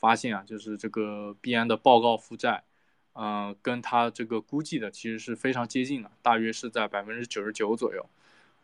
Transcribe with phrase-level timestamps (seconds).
[0.00, 2.64] 发现啊，就是这个币安的报告负债，
[3.12, 8.04] 嗯，跟它这个估计的其实是非常接近的，大约是在百分之九十九左右。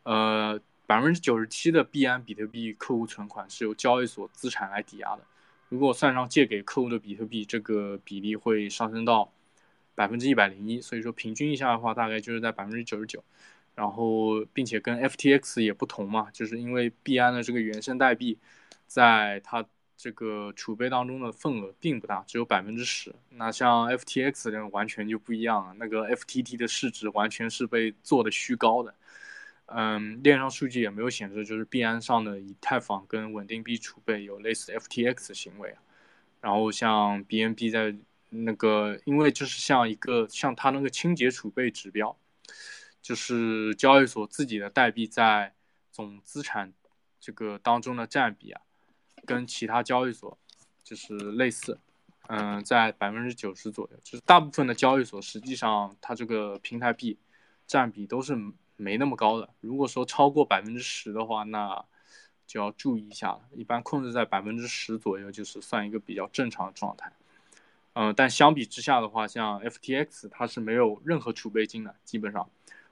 [0.05, 5.23] 呃，百分之九十七的币安比特币客户存款是由交易所资产来抵押的，
[5.69, 9.31] 如果算上借给客户的比特币，这个比例会上升到
[9.95, 10.81] 百分之一百零一。
[10.81, 13.23] 所以说平均一下的话，大概就是在百分之九十九。
[13.75, 18.39] 然后，并且跟 FTX 也不同嘛，就是因为币安的这个原生代币，
[18.87, 19.63] 在它
[19.97, 23.15] 这个储备当中的份额并不大，只有百分之十。
[23.31, 28.95] 那像 FTX 这完全就不一样了，那个 FTT 的市值完全是被做的虚高的。
[29.67, 35.75] 嗯，链上数据也没有显示，就是币安上的以太坊跟稳定币储备有类似 FTX 行为。
[36.41, 37.97] 然后像 BNB 在
[38.29, 42.17] 那个，因为就是像一个像它那个清洁储备指标。
[43.03, 45.55] 就是交易所自己的代币在
[45.93, 46.73] 总资产
[47.21, 48.61] 这个当中的占比啊，
[49.27, 50.39] 跟其他交易所
[50.85, 51.79] 就是类似，
[52.29, 53.99] 嗯，在百分之九十左右。
[54.03, 57.19] 就是大部分的交易所实际上它这个平台币
[57.67, 58.35] 占比都是
[58.77, 59.51] 没那么高的。
[59.61, 61.85] 如果说超过百分之十的话，那
[62.47, 63.41] 就要注意一下了。
[63.55, 67.13] 一般控制在百分之十左右，就是算一个比较正常的状态。
[67.95, 72.49] 嗯，但相比之下的话，像 FTX 它是没有任何储备金的，基本上。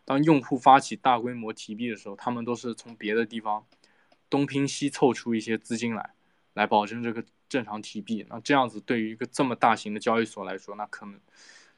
[0.07, 3.65] 当用户发起大规模提币的时候，他们都是从别的地方
[4.29, 6.11] 东拼西凑出一些资金来，
[6.55, 8.27] 来保证这个正常提币。
[8.29, 11.21] 那这样子对于一个这么大型的交易所来说，那可能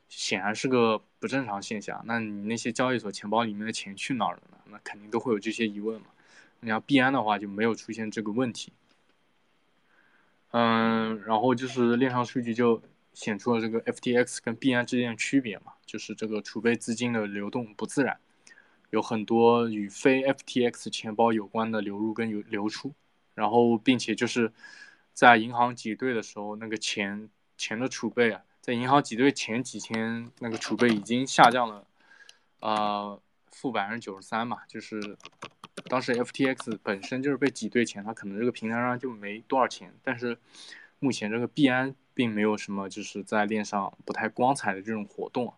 [0.08, 2.02] 显然是个不正常现象。
[2.06, 4.58] 那你那些交易所钱包里面的钱去哪儿了呢？
[4.70, 6.06] 那肯定都会有这些疑问嘛。
[6.60, 8.72] 你要币安的话就没有出现这个问题。
[10.52, 12.80] 嗯，然后就是链上数据就。
[13.16, 18.20] 显出了这个 FTX 跟币安之间的区别嘛，就是这个储备资金的流动不自然，
[18.90, 22.92] 有很多与非 FTX 钱包有关的流入跟流流出，
[23.36, 24.52] 然后并且就是
[25.12, 31.86] 在银行挤兑的时候，那个钱钱的储备啊，在银行挤兑前几天那个储备已经下降了，
[32.58, 35.16] 呃，负百分之九十三嘛，就是
[35.84, 40.36] 当时 FTX 本身就是被挤兑前，它可能这个平台上就没多少钱，但是
[40.98, 41.94] 目前这个币安。
[42.16, 45.52] 并没有什么就是在链上不太光彩的这种活动，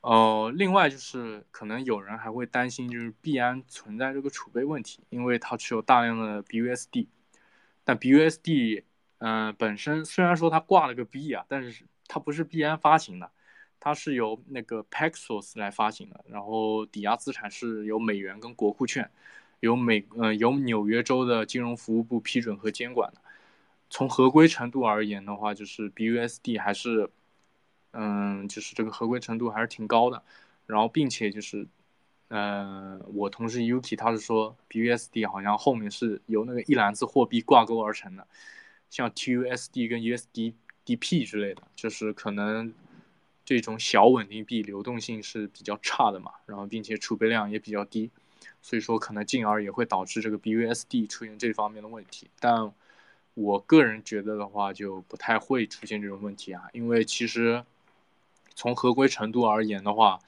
[0.00, 7.08] 呃，另外就是可能有人还会担心，就是币安存在这个储备问题，因为它持有大量的 BUSD，
[7.82, 8.84] 但 BUSD，
[9.18, 13.30] 嗯，本身虽然说它挂了个币啊，但是它不是币安发行的，
[13.80, 19.10] 它是由那个 Paxos 来发行的，然后抵押资产是由美元跟国库券，
[19.60, 23.20] 由美，嗯，由纽约州的金融服务部批准和监管的。
[23.90, 27.10] 从合规程度而言的话，就是 BUSD 还是，
[27.92, 30.22] 嗯，就是这个合规程度还是挺高的。
[30.66, 31.66] 然后，并且就是，
[32.28, 38.26] 嗯，我同事 Yuki 他是说 BUSD 好像后面是由那个一篮子货币挂钩而成的，
[38.90, 42.72] 像 TUSD 跟 USDDP 之类的，就是可能
[43.44, 48.10] 这种小稳定币流动性是比较差的嘛，然后并且储备量也比较低，
[48.60, 52.72] 所以说可能进而也会导致这个 BUSD 出现这方面的问题，但。
[53.34, 57.64] 我个人觉得的话，就不太会出现这种问题啊，因为其实
[58.58, 60.18] 从合规程度而言的话，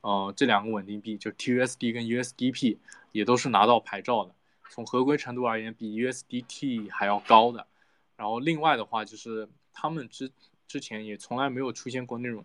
[0.00, 2.78] 呃，这两个稳定币就 TUSD 跟 USDP
[3.12, 4.34] 也都是拿到牌照的，
[4.70, 7.66] 从合规程度而言比 USDT 还要高的。
[8.16, 10.32] 然后另外的话，就是他们之
[10.66, 12.42] 之前也从来没有出现过那种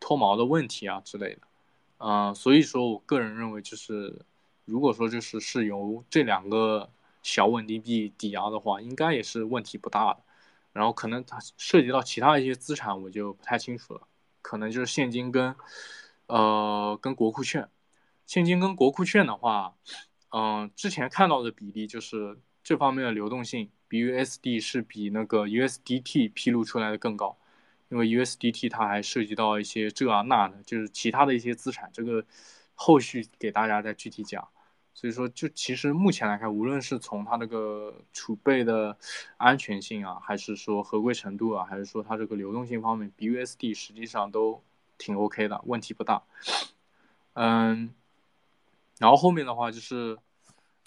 [0.00, 1.40] 脱毛的问题啊之类的，
[1.98, 4.24] 嗯，所以说我个人认为就是，
[4.64, 6.88] 如果说就是是由这两个。
[7.26, 10.20] 小稳定币抵押的话，应该也是问题不大的。
[10.74, 14.06] 然后可能它涉及到其他一些资产，我就不太清楚了。
[14.44, 15.56] 可能就是现金跟，
[16.26, 17.66] 呃，跟国库券。
[18.26, 19.74] 现金跟国库券的话，
[20.28, 27.38] 嗯，之前看到的比例就是这方面的流动性，BUSD 是比那个 USDT 披露出来的更高。
[27.88, 31.88] 因为 USDT 它还涉及到一些这啊那的，就是其他的一些资产。
[31.92, 32.24] 这个
[32.74, 34.46] 后续给大家再具体讲。
[34.96, 38.96] 所以说，就其实目前来看，无论是从它这个储备的
[39.36, 44.62] 安全性啊，还是说合规程度啊，还是说它这个流动性方面，BUSD 实际上都
[44.96, 46.22] 挺 OK 的，问题不大。
[47.32, 47.92] 嗯，
[48.98, 50.16] 然后后面的话就是，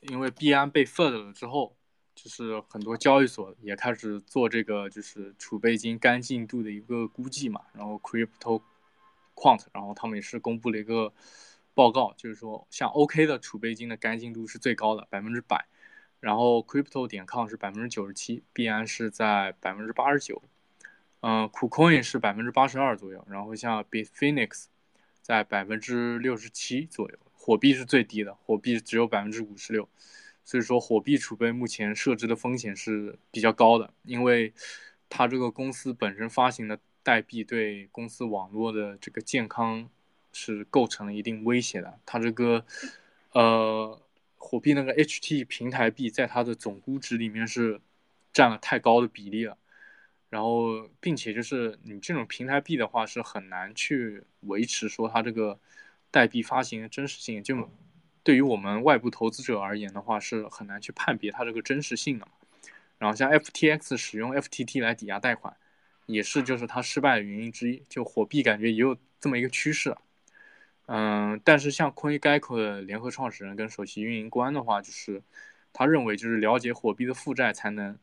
[0.04, 1.76] 因为币安被 FUD 了之后，
[2.16, 8.62] 就是很多交易所也开始做这个就是储备金干净度的一个估计嘛，然后 Crypto
[9.36, 11.12] Quant，然后他们也是公布了一个。
[11.78, 15.68] 报告就是说，像 OK 的储备金的干净度是最高的，百分之百。
[16.20, 20.42] 然后 Crypto 点 com 是百分之九十七，币安是在百分之八十九，
[21.20, 23.24] 嗯，KuCoin 是百分之八十二左右。
[23.30, 24.66] 然后像 Bitfinex
[25.22, 29.88] 在百分之六十七左右，火币是最低的，火币只有百分之五十六。
[30.44, 34.52] 所以说，火币储备目前设置的风险是比较高的，因为
[35.10, 39.88] 它这个公司本身发行的代币对公司网络的这个健康
[40.38, 42.00] 是构成了一定威胁的。
[42.06, 42.64] 它这个
[43.32, 44.00] 呃
[44.38, 47.82] 火币那个 HT 平台币在它的总估值里面是
[48.32, 49.58] 占了太高的比例了。
[50.30, 55.58] 然后，并且就是你这种平台币的话，是很难去维持说它这个
[56.12, 57.42] 代币发行的真实性。
[57.42, 57.70] 就
[58.24, 62.28] 对于我们外部投资者而言的话，是很难去判别它这个真实性的。
[62.98, 65.56] 然后像 FTX 使用 FTT 来抵押贷款，
[66.08, 67.82] 也是就是它失败的原因之一。
[67.88, 69.96] 就火币感觉也有这么一个趋势。
[70.88, 75.24] 嗯，但是像 CoinGecko 的联合创始人跟首席运营官的话，就是
[75.72, 77.98] 他认为就是了解货币的负债才能。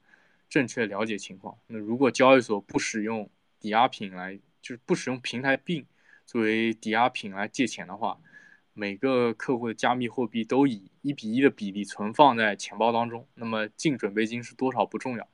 [0.47, 1.57] 正确了解情况。
[1.67, 3.29] 那如果交易所不使用
[3.59, 5.85] 抵押品来，就是不使用平台币
[6.27, 8.21] 作为抵押品来借钱的话，
[8.73, 13.27] 每个客户的加密货币都以一比一的比例存放在钱包当中。
[13.35, 15.27] 那么净准备金是多少不重要，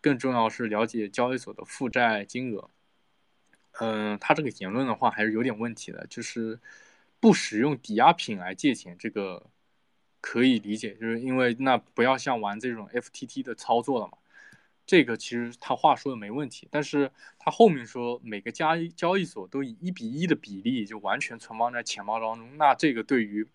[0.00, 2.70] 更重要是了解交易所的负债金额。
[3.80, 6.58] 嗯，他这个言论的话还是有点问题的，就是
[7.20, 9.46] 不使用抵押品来借钱，这个
[10.20, 14.18] 可以理解，就是因为那不要像玩这种 FTT 的操作了嘛。
[14.84, 23.48] 这个其实他话说的没问题，但是他后面说每个交易交易所都以一比一的比例就完全存放在钱包当中，那这个对于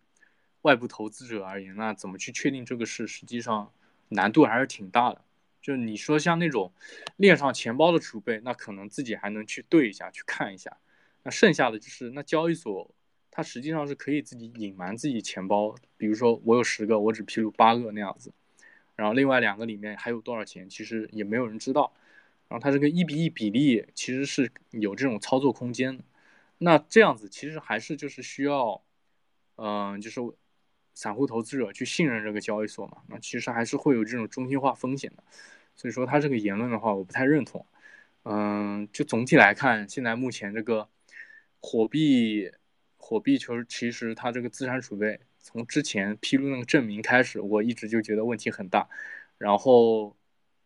[0.61, 3.71] 外部投资者而言，那怎么去确定这个事，实际上
[4.09, 5.21] 难度还是挺大的。
[5.67, 6.71] 就你说像那种
[7.17, 10.77] 链上钱包的储备，那可能自己还能去对一下，去看一下。
[11.23, 12.89] 那剩下的就是那交易所，
[13.29, 18.31] 它实际上是可以自己隐瞒自己钱包，比如说我有十个，我只披露八个那样子。
[18.95, 21.91] 然后另外两个里面还有多少钱，其实也没有人知道。
[22.47, 25.99] 然后它这个一比一比例其实是有这种操作空间。
[26.59, 28.81] 那这样子其实还是就是需要，
[29.57, 30.21] 嗯，就是
[30.93, 32.99] 散户投资者去信任这个交易所嘛。
[33.09, 35.23] 那其实还是会有这种中心化风险的。
[35.77, 37.65] 所以说他这个言论的话，我不太认同。
[38.23, 40.89] 嗯，就总体来看，现在目前这个
[41.61, 42.51] 火币，
[42.97, 45.21] 火币球其实它这个资产储备。
[45.39, 48.89] 从之前披露那个证明开始，我一直就觉得问题很大。
[49.37, 50.17] 然后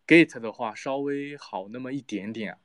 [0.08, 2.58] ，Gate 的话稍微好那么一点点。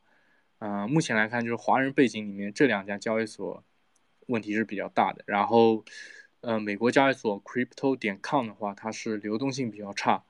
[0.60, 3.62] 嗯，目前来看，就是华人背景里面这两家交易所
[4.28, 5.22] 问题是比较大的。
[5.26, 5.84] 然后，
[6.40, 10.24] 呃，美国交易所 Crypto 点 com 的话，它是流动性比较差。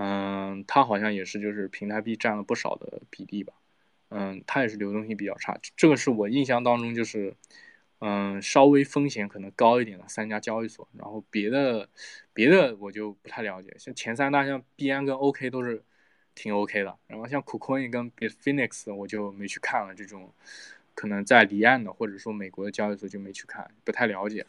[0.00, 3.52] 嗯，它好像也是就是平台币占了不少的比例吧。
[4.10, 5.58] 嗯，它也是流动性比较差。
[5.76, 7.34] 这个是我印象当中就是。
[8.00, 11.88] 嗯，稍微风险可能高一点的三家交易所，然后别的
[12.32, 13.74] 别的我就不太了解。
[13.76, 15.82] 像前三大，像币安跟 OK 都是
[16.32, 19.96] 挺 OK 的，然后像 KuCoin 跟 Bitfinex 我就没去看了。
[19.96, 20.32] 这种
[20.94, 24.46] 可能在离岸的或者说美国的交易所就没去看，不太了解。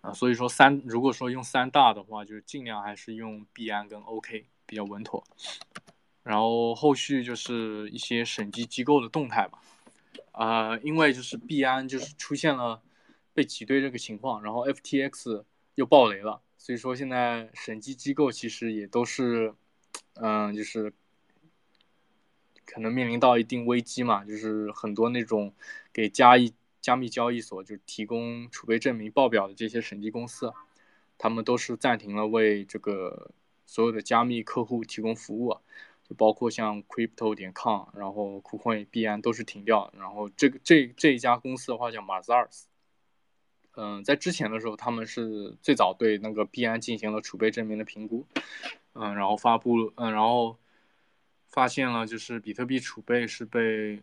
[0.00, 5.24] 啊，所以说三如果说用三大的话，就是尽量还是用币安跟 OK 比较稳妥。
[6.22, 9.60] 然后后续就是一些审计机构的动态吧。
[10.32, 12.80] 呃，因为就是币安就是出现了
[13.34, 19.54] 被挤兑这个情况，然后 FTX 又爆雷了，所以说现在审计机构其实也都是，
[20.14, 20.92] 嗯，就是
[22.64, 25.52] 可能面临到一定危机嘛，就是很多那种
[25.92, 30.52] 给加一加密交易所就提供储备证明报表的这些审计公司，
[31.16, 33.30] 他们都是暂停了为这个
[33.66, 35.56] 所有的加密客户提供服务。
[36.08, 39.92] 就包括像 Crypto 点 com，然后 KuCoin、币安都是停掉。
[39.94, 42.62] 然后这个这这一家公司的话叫 Mazars，
[43.76, 48.26] 嗯，在之前的时候他们是最早对那个币安进行了储备证明的评估，
[48.94, 50.56] 嗯，然后发布，嗯，然后
[51.50, 54.02] 发现了就是比特币储备是被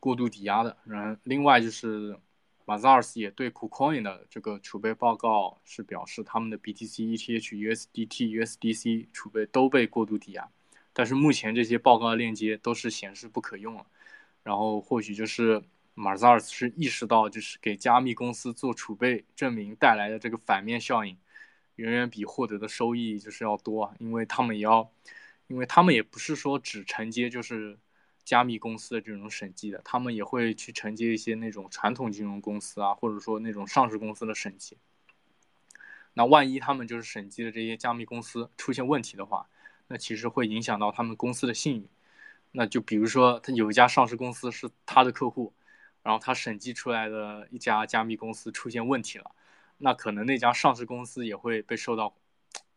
[0.00, 0.76] 过度抵押的。
[0.84, 2.18] 然后另外就是
[2.64, 10.48] 马扎尔斯也对 KuCoin 的这个储备报告是表示他们的 BTC、ETH、USDT、USDC 储备都被过度抵押。
[10.92, 13.86] 但是目前这些报告的链接都是显示不可用了，
[14.42, 15.62] 然后或许就是
[15.94, 21.16] 马扎尔斯是意识到，就是给加密公司做储备证明带来的这个反面效应，
[21.76, 24.90] 远远比获得的收益就是要多，因为他们也要，
[25.46, 27.78] 因为他们也不是说只承接就是
[28.28, 34.76] 加密公司的这种审计的，他们也会去承接一些那种传统金融公司啊，或者说那种上市公司的审计。
[36.12, 39.48] 那万一他们就是审计的这些加密公司出现问题的话，
[39.86, 41.88] 那其实会影响到他们公司的信誉，
[42.52, 45.54] 那就比如说他有一家上市公司是他的客户，
[46.02, 49.30] 然后他审计出来的一家加密公司出现问题了，
[49.78, 52.14] 那可能那家上市公司也会被受到，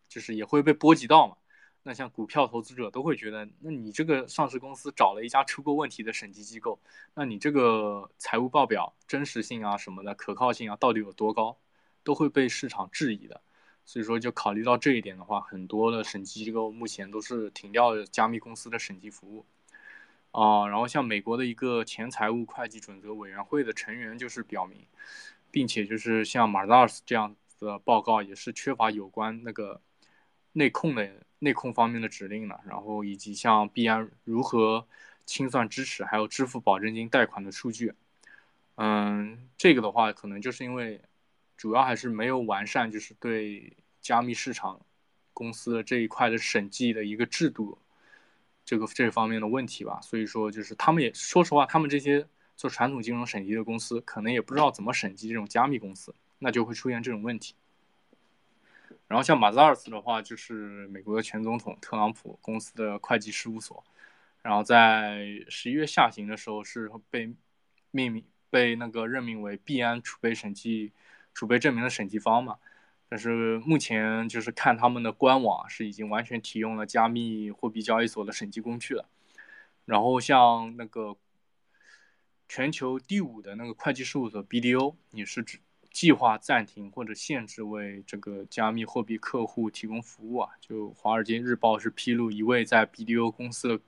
[0.08, 1.36] 就是也会被波及到嘛。
[1.84, 6.80] 那像股票投资者都会觉得，那你这个上市公司找了一家出过问题的审计机构，
[7.16, 11.58] 那你这个财务报表真实性啊什么的可靠性啊到底有多高，
[12.04, 13.42] 都会被市场质疑的。
[13.84, 19.46] 所以说，就考虑到这一点的话，很多的审计机构目前都是停掉加密公司的审计服务。
[20.32, 24.86] 啊，然后像美国的一个前财务会计准则委员会的成员就是表明，
[25.50, 29.82] 并且就是像 Mazars 这样的报告也是缺乏有关那个
[30.54, 31.12] 内控的
[31.44, 34.88] 内控方面的指令呢，然后以及像币安如何
[35.26, 37.94] 清算支持还有支付保证金贷款的数据，
[38.76, 41.02] 嗯，这个的话可能就是因为
[41.58, 44.80] 主要还是没有完善，就是对加密市场
[45.34, 47.78] 公司的这一块的审计的一个制度。
[48.64, 57.56] 这个这方面的问题吧，所以说就是他们也说实话，他们这些做传统金融审计的公司，可能也不知道怎么审计这种加密公司，那就会出现这种问题。
[59.12, 63.84] 然后像马扎尔斯的话，就是美国的前总统特朗普公司的会计事务所，
[64.42, 67.30] 然后在十一月下旬的时候是被
[67.92, 70.94] 命名被那个任命为币安储备审计
[71.34, 72.58] 储备证明的审计方嘛。
[73.10, 79.10] 但是目前就是看他们的官网是已经完全提用了加密货币交易所的审计工具了。
[79.84, 81.18] 然后像那个
[82.48, 85.60] 全球第五的那个会计事务所 BDO 也是指
[85.92, 90.50] 计划暂停或者限制为这个加密货币客户提供服务啊。
[90.60, 93.84] 就《华尔街日报》是披露一位在 BDO 公司的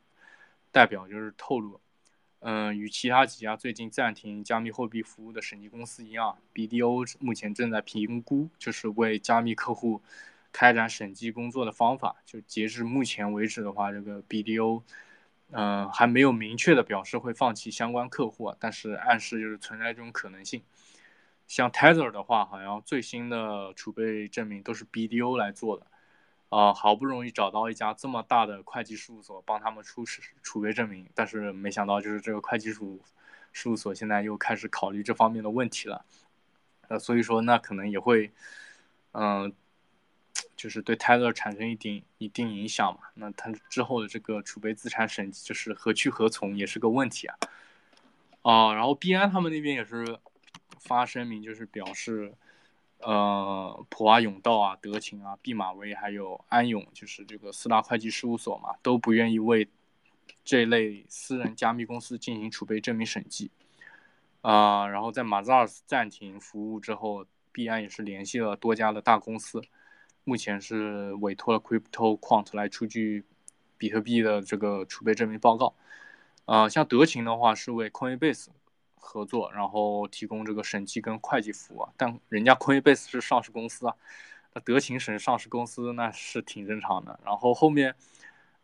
[0.72, 1.80] 代表就是透露。
[2.46, 10.02] 嗯，与其他几家最近暂停加密货币服务的审计公司一样，BDO 目前正在评估，就是为加密客户
[10.52, 12.18] 开展审计工作的方法。
[12.26, 14.84] 就截至目前为止的话，这个 BDO，
[15.52, 20.62] 嗯，还没有明确的表示会放弃相关客户啊，但是暗示就是存在这种可能性。
[21.54, 25.86] 像 Tether 的话，好像最新的储备证明都是 BDO 来做的。
[26.50, 33.00] 啊，好不容易找到一家这么大的会计事务所帮他们出示储备证明，但是没想到就是这个会计事务
[33.52, 36.04] 事务所现在又开始考虑这方面的问题了，
[36.88, 38.32] 呃，所以说那可能也会，
[39.12, 39.54] 嗯，
[40.56, 43.02] 就是对泰勒产生一定一定影响嘛。
[43.14, 47.38] 那他之后的这个储备资产审计就是何去何从也是个问题啊。
[48.42, 50.18] 啊，然后 B 安他们那边也是
[50.84, 52.34] 发声明，就是表示。
[53.06, 59.68] 呃，普华永道啊、德勤啊、毕马威还有安永，就是这个四大会计事务所嘛，都不愿意为
[60.46, 63.52] 这类私人加密公司进行储备证明审计。
[64.40, 69.62] 啊，然后在马扎尔斯暂停服务之后，币安也是联系了多家的大公司，
[70.24, 73.26] 目前是委托了 Crypto Quant 来出具
[73.78, 75.76] 比特币的这个储备证明报告。
[76.46, 78.48] 啊，像德勤的话是为 Coinbase。
[79.06, 83.94] 合作，然后提供这个审计跟会计服务，但人家 Coinbase 是上市公司啊，
[84.54, 87.20] 那德勤审上市公司那是挺正常的。
[87.26, 87.94] 然后后面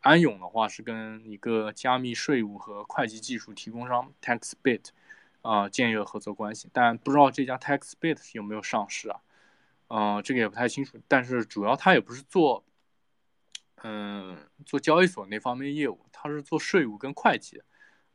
[0.00, 4.86] 安永的话是跟一个加密税务和会计技术提供商 TaxBit
[5.42, 9.20] 啊建立了合作关系，但不知道这家 TaxBit 有没有上市啊？
[9.88, 10.98] 嗯，这个也不太清楚。
[11.06, 12.64] 但是主要他也不是做，
[13.82, 17.62] 嗯，做交易所那方面业务，他是做税务跟会计，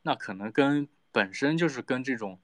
[0.02, 0.88] 那可能跟。
[1.16, 2.38] 本身就是跟这种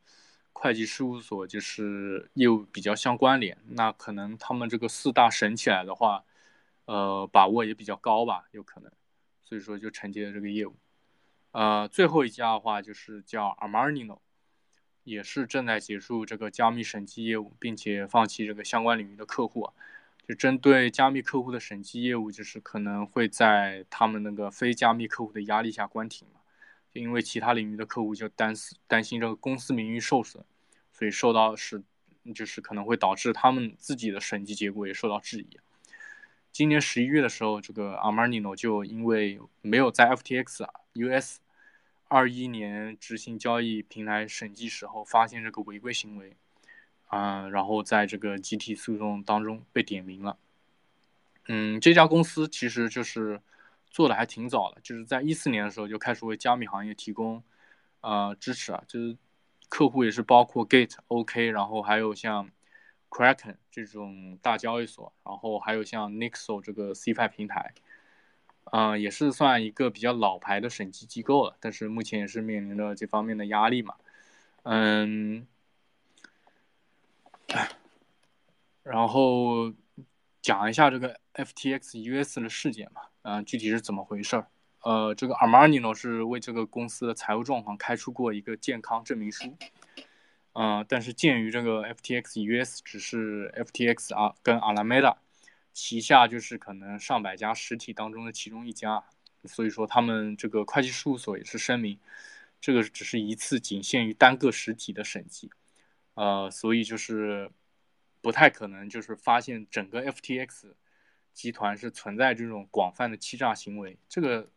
[0.54, 6.24] 会计事务所就是业务比较相关联，那可能他们这个四大审起来的话，
[6.86, 8.90] 呃，把握也比较高吧，有可能，
[9.42, 10.74] 所以说就承接了这个业务。
[11.50, 14.20] 呃，最后一家的话就是叫 Armanino，
[15.04, 19.74] 也是正在结束这个加密审计业务，并且放弃这个相关领域的客户，啊
[20.26, 26.40] 就针对加密客户的审计业务，就是可能会在他们那个非加密客户的压力下关停嘛。
[26.94, 28.54] 就因为其他领域的客户就担
[28.86, 30.44] 担心这个公司名誉受损，
[30.92, 31.82] 所以受到是
[32.34, 35.58] 就是可能会导致他们自己的审计结果也受到质疑。
[36.50, 41.38] 今年十一月的时候，这个 Armanino 就因为没有在 FTX US
[42.08, 46.36] 二一年执行交易平台审计时候发现这个违规行为，
[47.06, 50.36] 啊，然后在这个集体诉讼当中被点名了。
[51.48, 53.40] 嗯，这家公司其实就是。
[53.92, 57.42] 做的还挺早的，就是在一四年的时候就开始为加密行业提供，
[58.00, 59.16] 呃，支持啊，就是
[59.68, 62.50] 客户也是包括 Gate、OK，然后还有像
[63.10, 67.74] Kraken 这种大交易所，然后还有像 Nixo 这个 CFI 平台，
[68.72, 73.96] 嗯，也是算一个比较老牌的审计机构了，但是目前也是面临着这方面的压力嘛，
[74.62, 75.46] 嗯，
[78.82, 79.72] 然后
[80.42, 83.02] 讲一下这个 FTX US 的事件嘛。
[83.22, 84.48] 嗯，具体是怎么回事儿？
[84.82, 89.56] 呃，这个 Armani 呢是为这个公司的财务状况开出过一个健康证明书。
[90.54, 95.16] 嗯，但是鉴于这个 FTX US 只是 FTX 啊跟 Alameda
[95.72, 99.04] 旗下就是可能上百家实体当中的其中一家，
[99.44, 101.98] 所以说他们这个会计事务所也是声明，
[102.60, 105.48] 这个只是一次仅限于单个实体的审计。
[106.14, 107.50] 呃，所以就是
[108.22, 110.72] 不太可能就是发现整个 FTX。
[111.34, 114.50] 集团是存在这种广泛的欺诈行为，这个，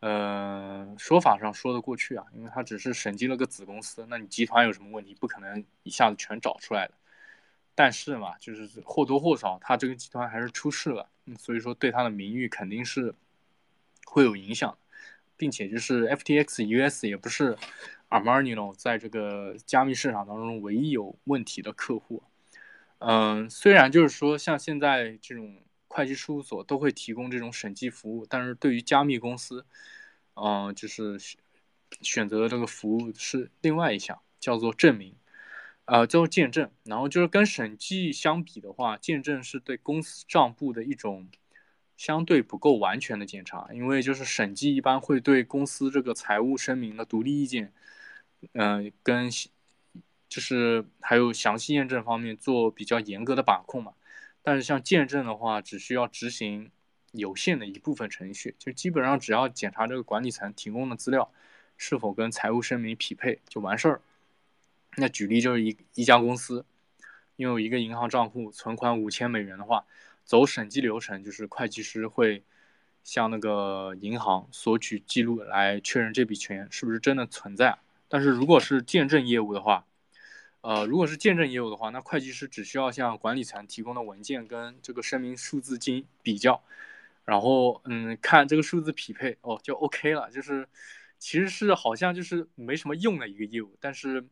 [0.00, 6.92] 呃，说法上说得过去啊，因为它只是审计了个子公司，那你集团有什么问题，不可能一下子全找出来的。
[7.74, 13.14] 但是嘛，就是或多或少，它这个集团还是出事了，所以说对它的名誉肯定是
[14.04, 14.76] 会有影响，
[15.34, 17.56] 并且就是 FTX US 也不是
[18.10, 22.22] Armanino 在这个加密市场当中唯一有问题的客户。
[22.98, 25.62] 嗯，虽然就是说像现在这种。
[25.88, 29.64] 会计事务所都会提供这种审计服务，但是对于加密公司，
[30.34, 31.16] 嗯，就是
[32.02, 35.16] 选择的这个服务是另外一项，叫做证明，
[35.86, 36.70] 呃，叫做见证。
[36.84, 41.28] 然后就是跟审计相比的话，见证是对公司账簿的一种
[41.96, 47.72] 相对不够完全的检查，因为就是审计一般会对公司这个财务声明的独立意见，
[48.52, 49.30] 嗯，跟
[50.28, 53.92] 就是还有详细验证方面做比较严格的把控嘛。
[54.42, 56.70] 但是像见证的话，只需要执行
[57.12, 61.30] 有限的一部分程序，就基本上只要检查这个管理层提供的资料
[61.76, 64.00] 是否跟财务声明匹配就完事儿。
[64.96, 66.64] 那举例就是一一家公司
[67.36, 69.84] 拥有一个银行账户，存款五千美元的话，
[70.24, 72.42] 走审计流程就是会计师会
[73.02, 77.78] 向那个银行索取记录来确认这笔钱是不是真的存在。
[78.08, 79.84] 但是如果是见证业务的话，
[80.66, 86.60] 呃，如果是见证业务的话，那会计师只需要向管理层提供的文件跟这个声明数字进行比较，
[87.24, 90.28] 然后嗯，看这个数字匹配哦，就 OK 了。
[90.28, 90.68] 就是
[91.20, 94.26] 其实是好像就是没什么用的一个业务，但是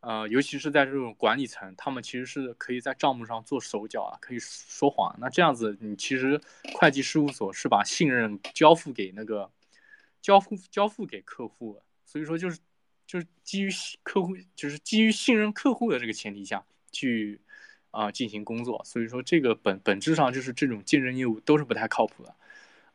[0.00, 5.16] 呃，尤其是在这种管理层，他们其实是可以在账目上做手脚啊，可以说谎。
[5.20, 6.40] 那这样子，你其实
[6.74, 9.48] 会计事务所是把信任交付给那个
[10.20, 12.58] 交付交付给客户，所以说就是。
[13.12, 13.68] 就是基于
[14.02, 17.38] 客户，就是基于信任客户的这个前提下去
[17.90, 22.34] 啊进行工作，所以说这个本本质上就是这种见证业务都是不太靠谱的，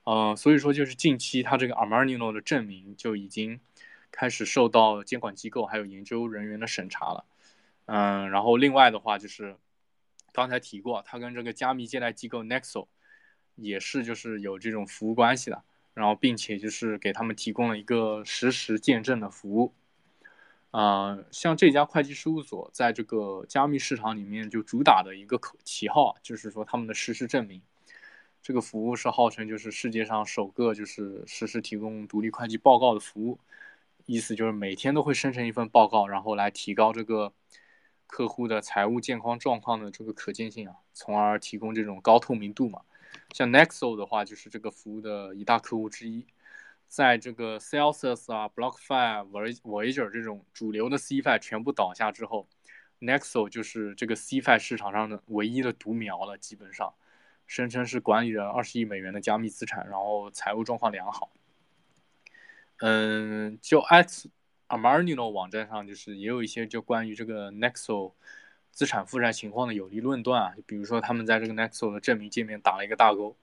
[0.06, 3.60] 呃，所以说就是近期他这个 Armanino 的证明就已经
[4.10, 7.24] 开始受到监管机构还有研究人员的审查了，
[7.86, 9.56] 嗯，然后另外的话就是
[10.34, 12.88] 刚才提过，他跟这个加密借贷机构 Nexo
[13.54, 19.76] 也是就是有这种服务关系的，然后并且就是给他们提供了一个实时见证的服务。
[20.72, 27.62] 啊，像这家会计事务所在这个加密市场里面就主打的一个口旗号，就是说他们的实时证明，
[28.44, 33.40] 这个服务是号称就是世界上首个就是实时提供独立会计报告的服务，
[34.06, 37.34] 意思就是每天都会生成一份报告，然后来提高这个
[38.06, 42.82] 客户的财务健康状况的这个可见性啊，从而提供这种高透明度嘛。
[43.34, 46.26] 像 Nexo 的话，就是这个服务的一大客户之一。
[46.88, 49.28] 在这个 Celsius 啊、BlockFi、
[49.62, 52.48] Voyager 这种主流的 CFI 全部倒下之后
[53.02, 56.38] ，Nexo 就是这个 CFI 市场上的唯一的独苗了。
[56.38, 56.94] 基本上，
[57.46, 61.30] 声称是管理着二十亿美元的加密资产，然后财务状况良好。
[62.78, 64.26] 嗯，就 At
[64.70, 68.14] Armanino 网站上就是也有一些就关于这个 Nexo
[68.72, 73.36] 资产负债情况的有力论断啊，比如说他们在这个 Nexo 的证明界面打了一个大勾。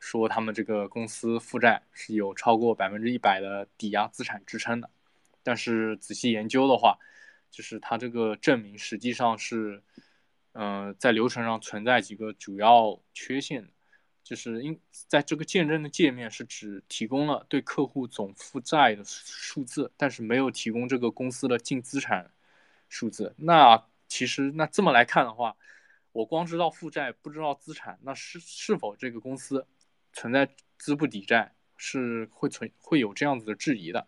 [0.00, 4.88] 说他们这个公司负债是有超过百分之一百的抵押资产支撑的，
[5.42, 6.98] 但是仔细研究的话，
[7.50, 9.82] 就是它这个证明实际上是，
[10.52, 13.68] 嗯，在流程上存在几个主要缺陷，
[14.24, 22.32] 就是因在这个见证的界面是只提供了对客户总负债的数字，但是没有提供这个公司的净资产
[22.88, 23.34] 数字。
[23.36, 25.54] 那其实那这么来看的话，
[26.12, 29.66] 我光知道负债不知道资产，那是是否这个公司？
[30.12, 34.06] 存在资不抵债是会存会有这样子的质疑的，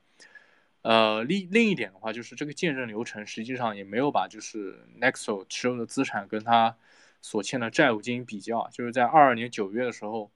[0.82, 6.76] 呃，另另一点的话就是这个见证流程实际上也没有把就是 Nexo 持有的资产跟他
[7.20, 10.30] 所欠的债务进行比较，就是在二二年九月的时候，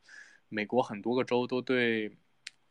[0.48, 2.16] 美国很多个州都对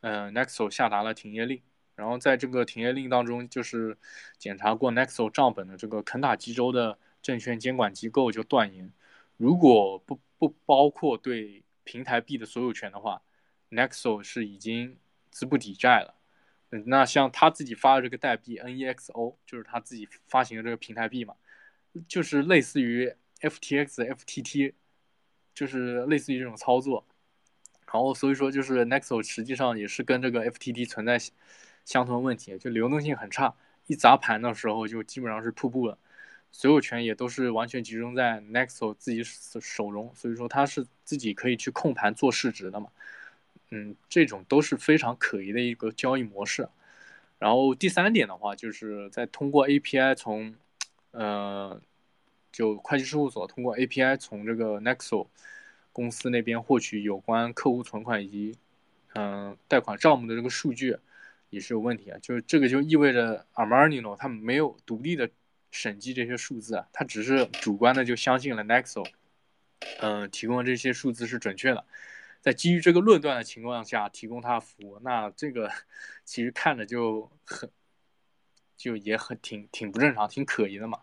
[0.00, 1.60] 呃 Nexo 下达了停业令，
[1.94, 3.98] 然后在这个停业令当中，就是
[4.38, 8.90] 检查过 Nexo 账本的这个肯塔基州的证券监管机构就断言，
[9.36, 13.22] 如果不不包括对平台币的所有权的话
[13.70, 14.98] ，Nexo 是已经
[15.30, 16.14] 资不抵债了。
[16.84, 21.34] 那像他自己发的这个代币 NEXO，就是他自己发行的这个平台币嘛，
[22.08, 24.74] 就是类似于 FTX、FTT，
[25.54, 27.06] 就是类似于这种操作。
[27.86, 31.18] 然后所以说，就是 Nexo 实际上也是跟这个 FTT 存在
[31.84, 33.54] 相同问题，就流动性很差，
[33.86, 35.96] 一砸盘的时候就基本上是瀑布了。
[36.52, 42.88] 所有权也都是完全集中在 Nexo 自己手手中，所以说它是自己可以去控盘做市值的嘛，
[43.70, 46.68] 嗯，这种都是非常可疑的一个交易模式。
[47.38, 50.54] 然后第三点的话，就是在通过 API 从，
[51.10, 51.78] 呃，
[52.50, 55.26] 就会计事务所通过 API 从这个 Nexo
[55.92, 58.56] 公司那边获取有关客户存款以及
[59.14, 60.96] 嗯，贷款账目的这个数据
[61.50, 62.18] 也是有问题啊。
[62.22, 65.28] 就是这个就意味着 Armanino 他没有独立的
[65.76, 69.06] 审计这些数字，他只是主观的就相信了 Nexo，
[70.00, 71.84] 嗯，提供这些数字是准确的。
[72.40, 75.70] 在基于这个论断的情况下提供他的服务，那这个
[76.24, 77.70] 其实看着就很，
[78.74, 81.00] 就也很挺挺不正常、挺可疑的嘛。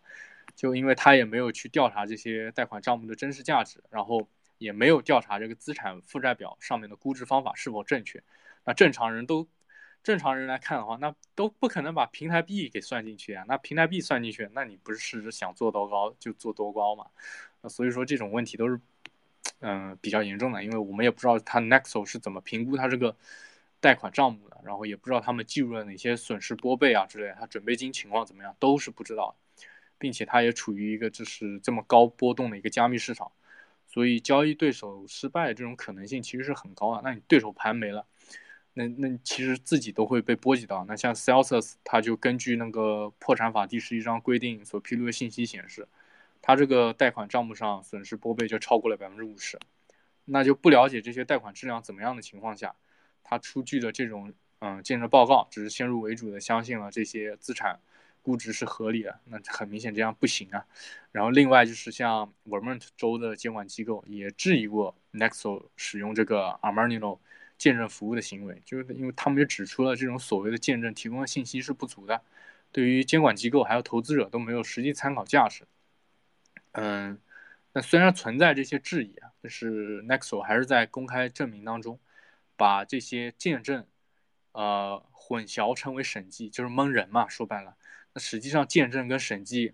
[0.55, 8.23] 就因为他也没有去调查这些贷款账目的真实价值，然后也没有调查这个资产负债表上面的估值方法是否正确。
[8.65, 9.47] 那正常人都
[10.03, 13.43] 正常人来看的话，那都不可能把平台币给算进去啊。
[13.47, 17.05] 那平台币算进去，那你不是想做多高就做多高嘛？
[17.61, 18.79] 那所以说这种问题都是。
[19.65, 23.15] 嗯，比较严重的，因为我们也不知道他 Nexo 是怎么评估他这个
[23.79, 29.33] 贷款账目的，然后也不知道他们计入了哪些损失拨备啊之类，他准备金情况怎么样，都是不知道，
[29.97, 33.31] 并且他也处于一个就是这么高波动的一个加密市场，
[33.87, 37.01] 所以交易对手失败这种可能性其实是很高的。
[37.01, 38.05] 那你对手盘没了，
[38.73, 40.85] 那那其实自己都会被波及到。
[40.85, 45.87] 那像 Celsius，他就根据那个破产法第十一章规定所披露的信息显示。
[46.45, 49.57] 他这个贷款账目上损失拨备就超过了百分之五十，
[50.25, 52.75] 那就不了解这些贷款质量怎么样的情况下，
[53.23, 57.79] 他出具的这种嗯建设报告，只是先入为主的相信了这些资产
[58.21, 60.65] 估值是合理的，那很明显这样不行啊。
[61.13, 67.19] 然后另外就是像 Vermont 州的监管机构也质疑过 Nexo 使用这个 Armanino
[67.63, 72.21] 见证服务的行为，就是因为他们也指出了这种所谓的见证提供的信息是不足的，
[72.73, 75.63] 对于监管机构还有投资者都没有实际参考价值。
[76.73, 77.17] 嗯，
[77.71, 81.97] 那虽然存在这些质疑啊，但是 Nexo 还是在公开证明当中，
[82.57, 83.87] 把这些见证，
[84.51, 87.29] 呃，混淆成为审计，就是蒙人嘛。
[87.29, 87.77] 说白了，
[88.11, 89.73] 那实际上见证跟审计，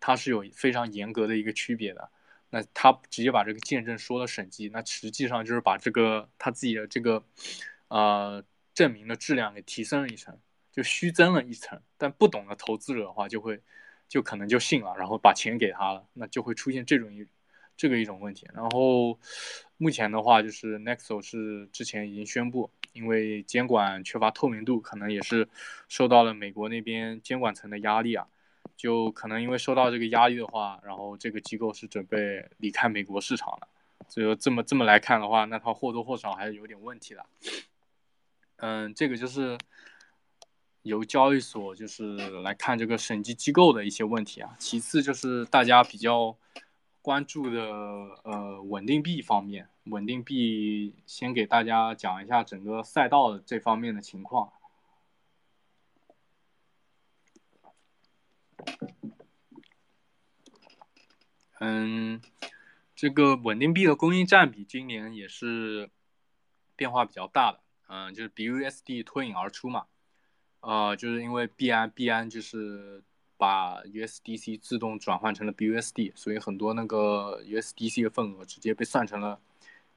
[0.00, 2.10] 它是有非常严格的一个区别的。
[2.52, 7.24] 那他直接把这个见证说了审计，那实际上就是把这个他自己的这个，
[7.88, 10.38] 呃，证明的质量给提升了一层，
[10.70, 11.80] 就虚增了一层。
[11.98, 13.60] 但不懂的投资者的话，就会。
[14.08, 17.26] 就可能就信了，然后把钱给他了，那就会出现这种一
[17.78, 18.46] 这个一种问题。
[18.52, 19.18] 然后
[19.78, 25.48] 目前的话，就是 Nexo 是之前已经宣布，因为监管缺乏透明度，可能也是
[25.88, 28.28] 受到了美国那边监管层的压力啊。
[28.82, 33.68] 就可能因为受到这个压力的话，然后这个机构是准备离开美国市场的。
[34.08, 37.24] 所以这么这么来看的话，那它或多或少还是有点问题的。
[38.56, 39.56] 嗯，这个就是。
[40.84, 46.36] 由交易所就是来看这个审计机构的一些问题啊，其次就是大家比较
[47.00, 47.62] 关注的
[48.24, 54.50] 呃稳定币方面，稳定币先给大家讲一下整个赛道的这方面的情况。
[61.64, 62.20] 嗯，
[62.96, 65.88] 这个稳定币的供应占比今年也是
[66.74, 69.86] 变化比较大的，嗯，就是 BUSD 脱颖而出嘛。
[70.58, 73.04] 呃，就是因为币安币安就是
[73.36, 79.40] 把 USDC 自动转换成了 BUSD，所以很多那个 USDC 的份额直接被算成了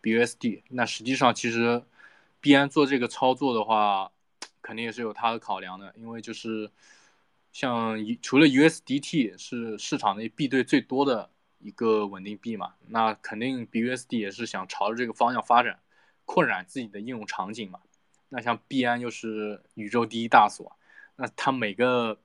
[0.03, 0.61] BUSD。
[0.69, 1.81] 那实际上其实
[2.39, 4.11] 币安做这个操作的话，
[4.61, 6.69] 肯定也是有它的考量的，因为就是
[7.51, 11.31] 像除了 USDT 是市场内币对最多的
[11.65, 15.79] 一个稳定币嘛，那肯定 BUSD 也是想朝着这个方向发展，
[16.23, 17.79] 扩展自己的应用场景嘛。
[18.29, 20.77] 那像币安又是宇宙第一大锁，
[21.15, 22.21] 那它每个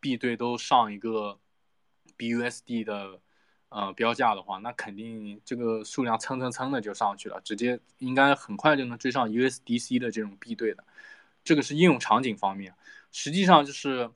[0.00, 1.38] 币对都上一个
[2.18, 3.20] BUSD 的
[3.68, 10.84] 呃标价的话，那肯定这个数量蹭蹭蹭的就上去了，直接应该很快就能追上 USDC 的这种币对的。
[11.44, 12.74] 这个是应用场景方面，
[13.12, 14.10] 实际上就是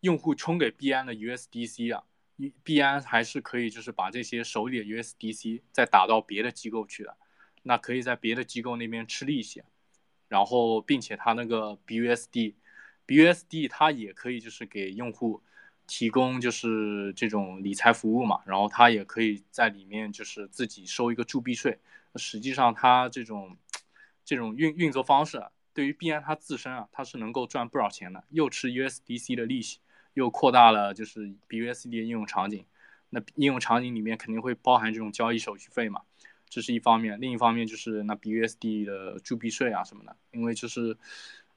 [0.00, 2.04] 用户充给币安的 USDC 啊，
[2.62, 7.16] 币安还是可以就是把这些手里的 USDC 再打到别的机构去的，
[7.62, 9.62] 那可以在别的机构那边吃利息。
[10.28, 15.40] 然后，并且它那个 BUSD，BUSD 它也可以就是给用户
[15.86, 21.78] 提供就是这种理财服务嘛，然后它也可以在里面就是自己收一个铸币税。
[22.16, 23.56] 实际上，它这种
[24.24, 25.40] 这种运运作方式，
[25.72, 29.78] 对于币安它自身啊，它是能够赚不少钱的，又吃 USDC 的利息，
[30.16, 32.64] 又扩大了就是 BUSD 的应用场景。
[33.10, 36.00] 那应用场景里面肯定会包含这种交易手续费嘛。
[36.48, 40.96] 这是一方面，另一方面就是那 BUSD 的铸币税啊什么的，因为就是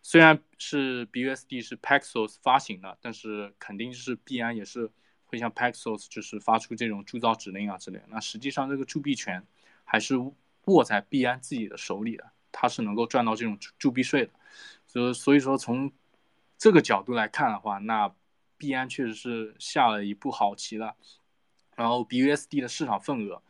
[0.01, 4.89] 虽然是 BUSD 是 Paxos 发行的，但是肯定就是币安也是
[5.25, 8.01] 会向 Paxos 就是发出这种铸造指令啊之类。
[8.09, 9.45] 那实际上这个铸币权
[9.85, 10.15] 还是
[10.65, 14.31] 握在币安自己的手里的，它是能够赚到这种铸币税的。
[14.85, 15.91] 所所以说从
[16.57, 18.13] 这个角度来看的话，那
[18.59, 20.95] 币安确实是下了一步好棋了。
[21.75, 23.41] 然后 BUSD 的市场份额。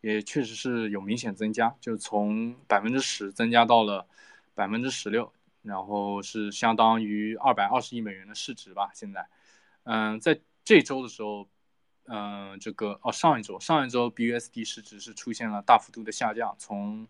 [0.00, 4.06] 也确实是有明显增加，就从百分之十增加到了
[4.54, 8.92] 百分之十六，然后是相当于二百二十亿美元的市值吧。
[8.94, 9.26] 现在，
[9.82, 11.48] 嗯，在这周的时候，
[12.04, 17.08] 嗯，这个哦，上一周上一周 BUSD 市值是出现了大幅度的下降，从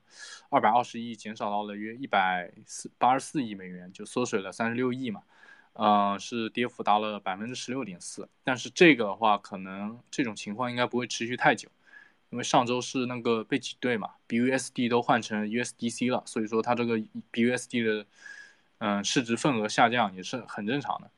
[0.49, 5.23] 二百二十亿减少到了约一百四八十四亿美元，就缩水了三十六亿嘛。
[5.75, 11.69] 嗯，是跌幅达了百分之十六点四，但是这个的话，可能这种情况应该不会持续太久，
[12.31, 16.99] 因为上周是那个被挤兑嘛，BUSD 都换成 USDC 了，所以说它这个
[17.33, 18.07] BUSD 的
[18.79, 21.11] 嗯市值份额下降也是很正常的。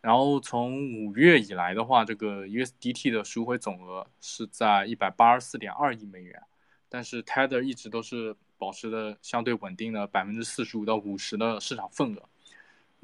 [0.00, 6.42] 然后从五月以来的话，这个 USDT 的赎回总额是在一百八十四点二亿美元，
[6.88, 12.28] 但是 Tether 一直都是保持的相对稳定的百分之四十五到五十的市场份额。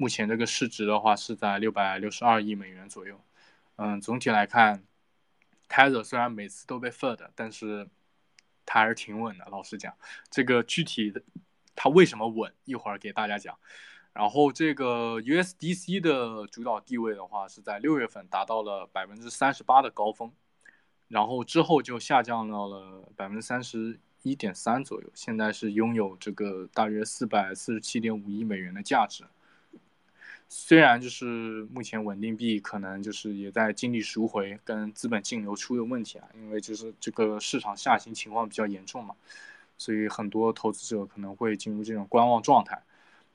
[0.01, 3.19] 目前这个市值的话是在六百六十二亿美元左右。
[3.75, 4.81] 嗯，总体来看
[5.67, 7.89] ，Tether 虽然每次都被 FUD，但是
[8.65, 9.45] 它还是挺稳的。
[9.51, 9.93] 老实讲，
[10.31, 11.21] 这个具体的
[11.75, 13.59] 它为什么稳，一会儿给大家讲。
[14.13, 20.31] 然后这个 USDC 的主导地位的话是在六月份达到了百分之三十八的高峰，
[21.09, 25.09] 然后之后就下降到了百分之三十一点三左右。
[25.13, 29.25] 现在是拥有这个大约四百四十七点五亿美元的价值。
[30.51, 39.15] 虽然就是目前稳定币可能就是也在经历赎回跟资本净流出的问题啊，因为就是这个市场下行情况比较严重嘛，
[39.77, 42.81] 所以很多投资者可能会进入这种观望状态。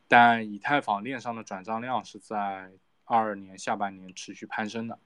[0.09, 2.70] 但以太坊链上的转账量是在
[3.05, 4.98] 二二年下半年持续攀升的，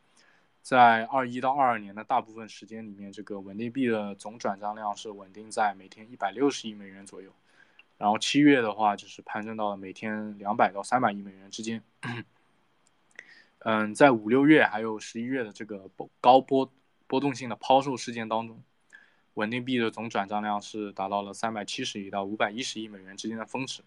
[0.62, 7.30] 在二一到二二年的大部分时间里面，这个稳定币的总转账量是稳定在每天一百六十亿美元左右。
[7.98, 11.82] 然后七月的话，就是攀升到了每天两百到三百亿美元之间。
[13.60, 16.72] 嗯，在五六月还有十一月的这个高波
[17.08, 18.62] 波动性的抛售事件当中，
[19.34, 23.82] 稳定币的总转账量是达到了三百七十亿到五百一十亿美元之间的峰值。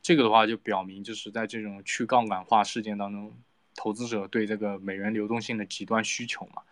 [0.00, 3.30] 这个的话就表明，就是在这种去杠杆化事件当中，
[3.76, 6.62] 投资者对这个美元流动性的极端需求嘛，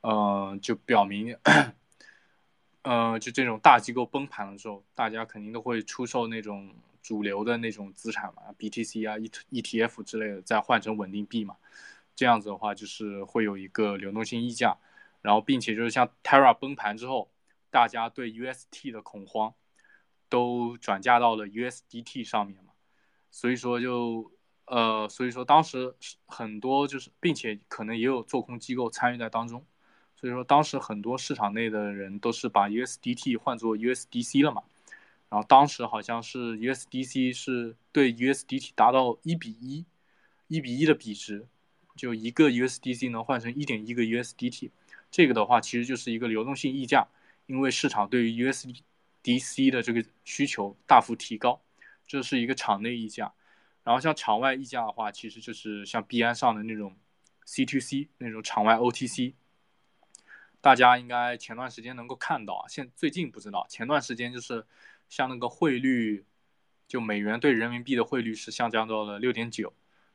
[0.00, 1.36] 呃，就表明。
[2.84, 6.70] 呃，就这种大机构崩盘的时候，大家肯定都会出售那种
[7.02, 9.30] 主流的那种资产嘛，BTC 啊、E
[9.62, 11.56] ETF 之类的，再换成稳定币嘛。
[12.14, 14.76] 这样子的话，就是会有一个流动性溢价，
[15.22, 17.30] 然后并且就是像 Terra 崩盘之后，
[17.70, 19.54] 大家对 UST 的恐慌
[20.28, 22.72] 都转嫁到了 USDT 上面嘛。
[23.30, 24.30] 所以说就
[24.66, 29.64] 呃，所以说当时很多就是，并且可能也有做空机构参与在当中。
[30.24, 34.62] 所以说，当时很多市场内的人都是把 USDT 换作 USDC 了嘛，
[35.28, 39.84] 然后当时好像是 USDC 是对 USDT 达到一比一，
[40.48, 41.46] 一比一的比值，
[41.94, 44.70] 就一个 USDC 能换成一点一个 USDT，
[45.10, 47.06] 这个的话其实就是一个流动性溢价，
[47.44, 51.60] 因为市场对于 USDC 的这个需求大幅提高，
[52.06, 53.30] 这是一个场内溢价，
[53.82, 56.96] 然后像场外溢价的话，其实就是像币安上的那种
[57.46, 59.34] C2C 那种场外 OTC。
[60.64, 63.66] 大家应该前段时间能够看到啊，现最近不知道。
[63.68, 64.64] 前段时间就是
[65.10, 66.24] 像那个汇率，
[66.88, 69.74] 就美元对人民币的汇率是下降到了六点九，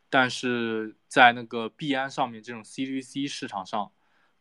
[0.10, 3.92] 但是在那个币安上面这种 CDC 市场上，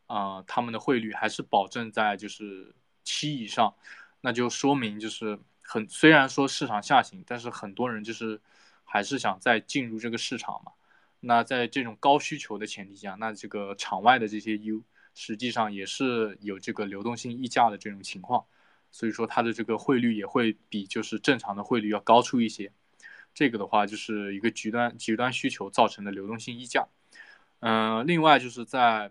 [0.07, 3.75] 啊，他们的汇率还是保证在就是七以上，
[4.23, 8.40] 那就说明就是很虽然说市场下行，但是很多人就是
[8.83, 10.73] 还是想再进入这个市场嘛。
[11.21, 14.83] 那在这种高需求的前提下，那这个场外的这些 U。
[15.21, 18.47] 实际上也是有这个流动性溢价的这种情况，
[18.93, 22.71] 所以说它的这个汇率也会比就是正常的汇率要高出一些。
[23.35, 26.87] 这个的话就是一个极端极端需求造成的流动性溢价。
[27.59, 29.11] 嗯，另外就是在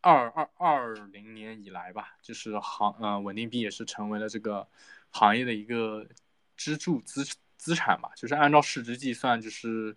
[0.00, 4.68] 二二二零年以来吧，就是行呃稳定币也是成为了这个
[5.10, 6.06] 行业的一个
[6.56, 9.96] 支柱资资产吧，就是按照市值计算，就是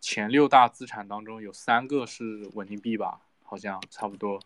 [0.00, 4.42] 前六大资产当中有三个是稳定币吧，好像差不多。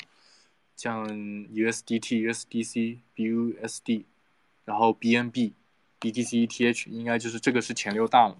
[0.79, 4.05] 像 USDT、USDC、BUSD，
[4.64, 5.53] 然后 BNB、
[6.01, 8.38] BTC、ETH，应该就是这个是前六大了。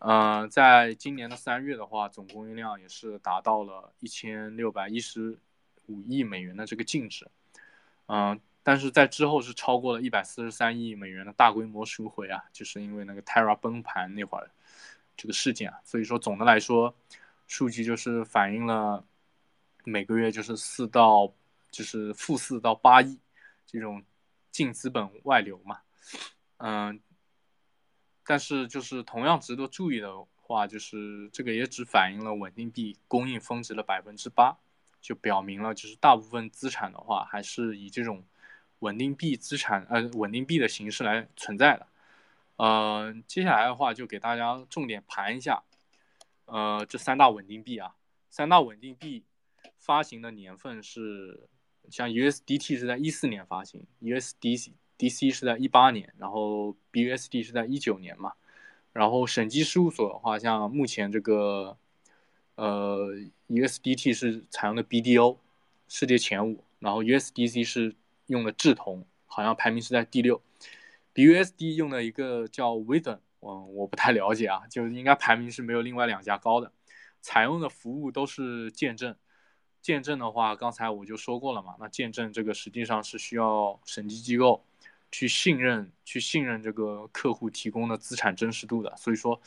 [0.00, 5.38] 嗯，在今年的三月的话，总供应量也是达到了一千六百一十
[5.86, 7.26] 五亿美元的这个净值。
[8.06, 14.50] 嗯，但是在之后是超过了一百四十三亿美元的大规模赎回啊，就是因为那个 Terra 崩盘那会儿
[15.16, 15.80] 这个事件啊。
[15.84, 16.94] 所以说总的来说，
[17.48, 19.02] 数据就是反映了
[19.84, 21.32] 每个月就是四到。
[21.72, 23.18] 就是负四到八亿
[23.66, 24.04] 这种
[24.52, 25.80] 净资本外流嘛，
[26.58, 27.00] 嗯，
[28.24, 34.58] 但是就是同样值得注意的话，就是这个也只反映了稳定币供应峰值的百分之八，
[35.00, 38.22] 就表明了就是大部分资产的话还是以这种
[38.80, 41.86] 稳定币资产呃稳定币的形式来存在的，
[42.56, 45.62] 呃，接下来的话就给大家重点盘一下，
[46.44, 47.96] 呃，这三大稳定币啊，
[48.28, 49.24] 三大稳定币
[49.78, 51.48] 发行的年份是，
[51.90, 58.32] 像 USDT 是在一四年发行，USDC DC 是在一八年，然后 BUSD 是在一九年嘛，
[58.92, 61.76] 然后审计事务所的话，像目前这个，
[62.54, 63.14] 呃
[63.48, 65.38] ，USDT 是采用的 BDO，
[65.88, 67.94] 世界前五，然后 USDC 是
[68.26, 70.40] 用的智同，好像排名是在第六。
[71.14, 76.72] BUSD 用的一个叫 Wisdom，嗯，我不太了解啊，就是应该排名是没有另外两家高的。
[77.20, 79.14] 采用的服务都是见证，
[79.82, 81.74] 见证的话，刚才我就说过了嘛。
[81.78, 84.64] 那见证这个实际上是需要审计机构
[85.10, 88.96] 去信任，去信任这个客户提供的资产真实度的。
[88.96, 89.40] 所以说，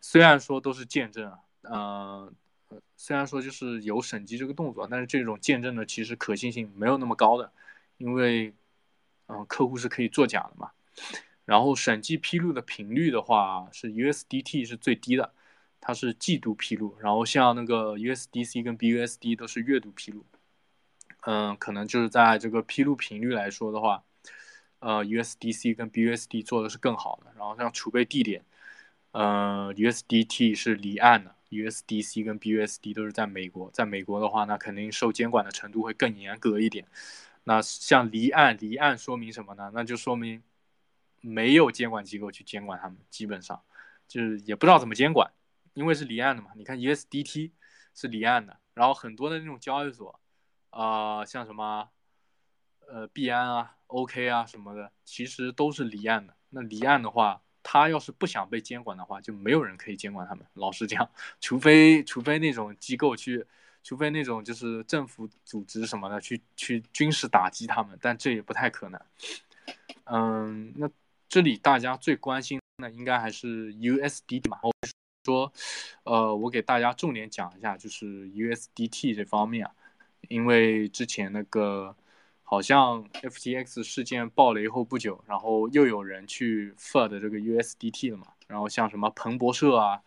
[0.00, 2.28] 虽然说都是见证啊，
[2.70, 7.50] 嗯，虽然说就是有审计这个动作，但是这种见证的其实可信性没有那么高的，
[7.96, 8.54] 因为，
[9.28, 10.70] 嗯，客户是可以作假的嘛。
[11.46, 15.32] 然后审计披露的频率的话，是 USDT 是最低的，
[15.80, 16.96] 它是季度披露。
[17.00, 20.24] 然后像那个 USDC 跟 BUSD 都是月度披露。
[21.22, 24.02] 嗯，可能就是在这个披露频率来说的话，
[24.78, 27.32] 呃，USDC 跟 BUSD 做的是更好的。
[27.36, 28.44] 然后像储备地点，
[29.12, 33.70] 呃，USDT 是离岸的，USDC 跟 BUSD 都是在美国。
[33.72, 36.86] 在美国的话，那肯定受监管的程度会更严格一点。
[37.44, 39.70] 那像离岸，离岸说明什么呢？
[39.74, 40.42] 那就说明。
[41.22, 43.60] 没有监管机构去监管他们，基本上
[44.08, 45.30] 就是也不知道怎么监管，
[45.80, 46.50] 因为是离岸的嘛。
[46.54, 47.52] 你看 USDT
[47.94, 50.20] 是离岸的，然后很多的那种交易所，
[50.68, 51.88] 啊，像什么
[52.86, 56.34] 呃币安啊、OK 啊什么的，其实都是离岸的。
[56.50, 60.44] 那离岸的话，他要是不想被监管的话，就没有人可以监管他们。
[60.52, 63.46] 老实讲，除非除非那种机构去，
[63.82, 69.00] 除非那种就是政府组织什么的去去军事打击他们，但这也不太可能。
[70.04, 70.90] 嗯，那。
[71.32, 74.58] 这里大家最关心的应该还是 USDT 嘛，
[75.30, 75.52] 说，
[76.04, 79.68] 呃，我给大家重点讲一下，就是 USDT 这方面，
[80.28, 81.94] 因为之前那个
[82.42, 90.02] 好像 FTX 事件爆雷后不久，然后又有人去 FUD 这个 USDT 了嘛，然后像什么彭博社啊，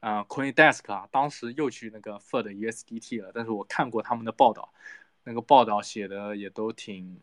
[0.00, 4.72] 啊 CoinDesk 啊，当时又去那个 FUD USDT 了，但是我看过他们的报道，
[5.24, 7.20] 那个报道写的也都挺。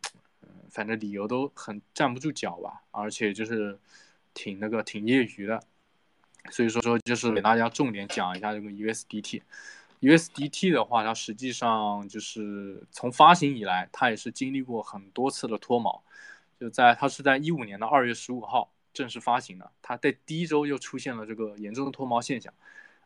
[0.71, 3.79] 反正理由都很站不住脚吧，而且就是
[4.33, 5.63] 挺那个挺业余的，
[6.51, 9.41] 所以说说就是给大家重点讲一下这个 USDT。
[10.01, 16.01] USDT 的话，它实际上就是从发行以来，它也是经历过很多次的脱锚。
[16.59, 22.53] 就在它是在一五年的二月十五号正式发行的，它在第一周又出现了这个严重的脱锚现象，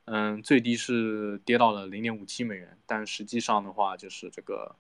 [0.05, 4.75] 嗯，最低是跌到了零点五七美元，但实际上的话就是这个，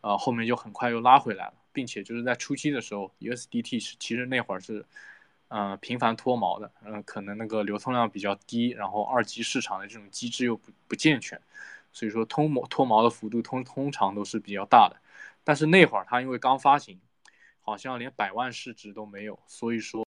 [0.00, 1.54] 呃，后面就很快又拉回来了。
[1.70, 4.84] 并且就是在初期的时候，USDT 是其实那会儿是，
[5.48, 11.40] 呃，频繁脱毛的，嗯，可能那个流通量比较低，然后二级市场的这种机制又不不健全，
[11.92, 14.96] 所以说脱毛脱毛的幅度通通常都是比较大的。
[15.42, 17.00] 但是那会儿它因为刚发行，
[17.60, 20.06] 好像连百万市值都没有，所以说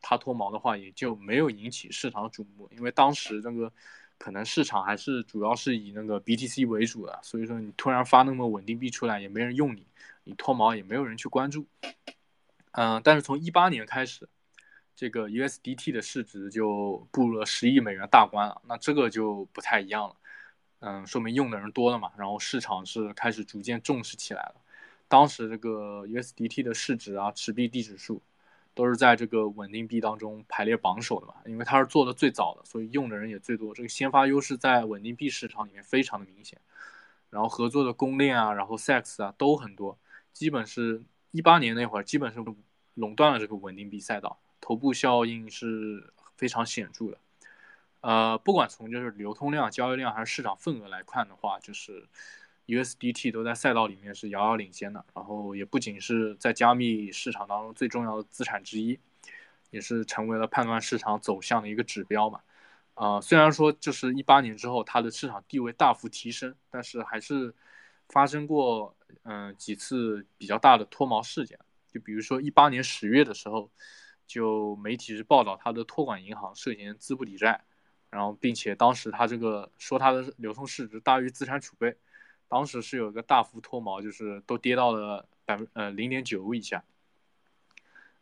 [0.00, 3.72] 它脱毛的话也就没有引起市场瞩目，因为当时那个。
[4.18, 9.86] 可能市场还是主要是以那个 BTC 为主的，所以说你突然发那么稳定币出来，也没人用你，
[10.24, 11.66] 你脱毛也没有人去关注。
[12.72, 14.26] 嗯，但是从一八年开始，
[14.96, 20.16] 这个 USDT 的市值就步入了十亿美元大关了，那这个就不太一样了。
[20.80, 24.56] 嗯，说明用的人多了嘛，然后市场是开始逐渐重视起来了。
[25.06, 28.20] 当时这个 USDT 的市值啊，持币地指数。
[28.76, 33.74] 都是在这个稳定币当中排列榜首的嘛，因为它是做的最早的，所以用的人也最多。
[33.74, 36.60] 这个先发优势在稳定币市场里面非常的明显。
[37.30, 39.98] 然后合作的公链啊，然后 SEX 啊都很多，
[40.34, 42.44] 基本是一八年那会儿，基本是
[42.92, 47.18] 垄断了这个稳定币赛道，头部效应是非常显著的。
[48.00, 52.08] 呃，不管从就是流通量、交易量还是市场份额来看的话，就是。
[52.68, 58.98] USDT 都在赛道里面是遥遥领先的，然后也不仅是在加密市场当中最重要的资产之一，
[59.70, 62.40] 也是成为了判断市场走向的一个指标嘛。
[62.94, 67.54] 啊，虽然说就是一八年之后它的市场地位大幅提升，但是还是
[68.08, 71.56] 发生过嗯几次比较大的脱毛事件。
[71.86, 73.70] 就比如说一八年十月的时候，
[74.26, 77.60] 就媒体是报道它的托管银行涉嫌资不抵债，
[78.10, 81.96] 然后并且当时它这个说它的流通市值大于资产储备。
[82.48, 86.84] 当时是有一个大幅脱锚，就是都跌到了百分呃零点九以下。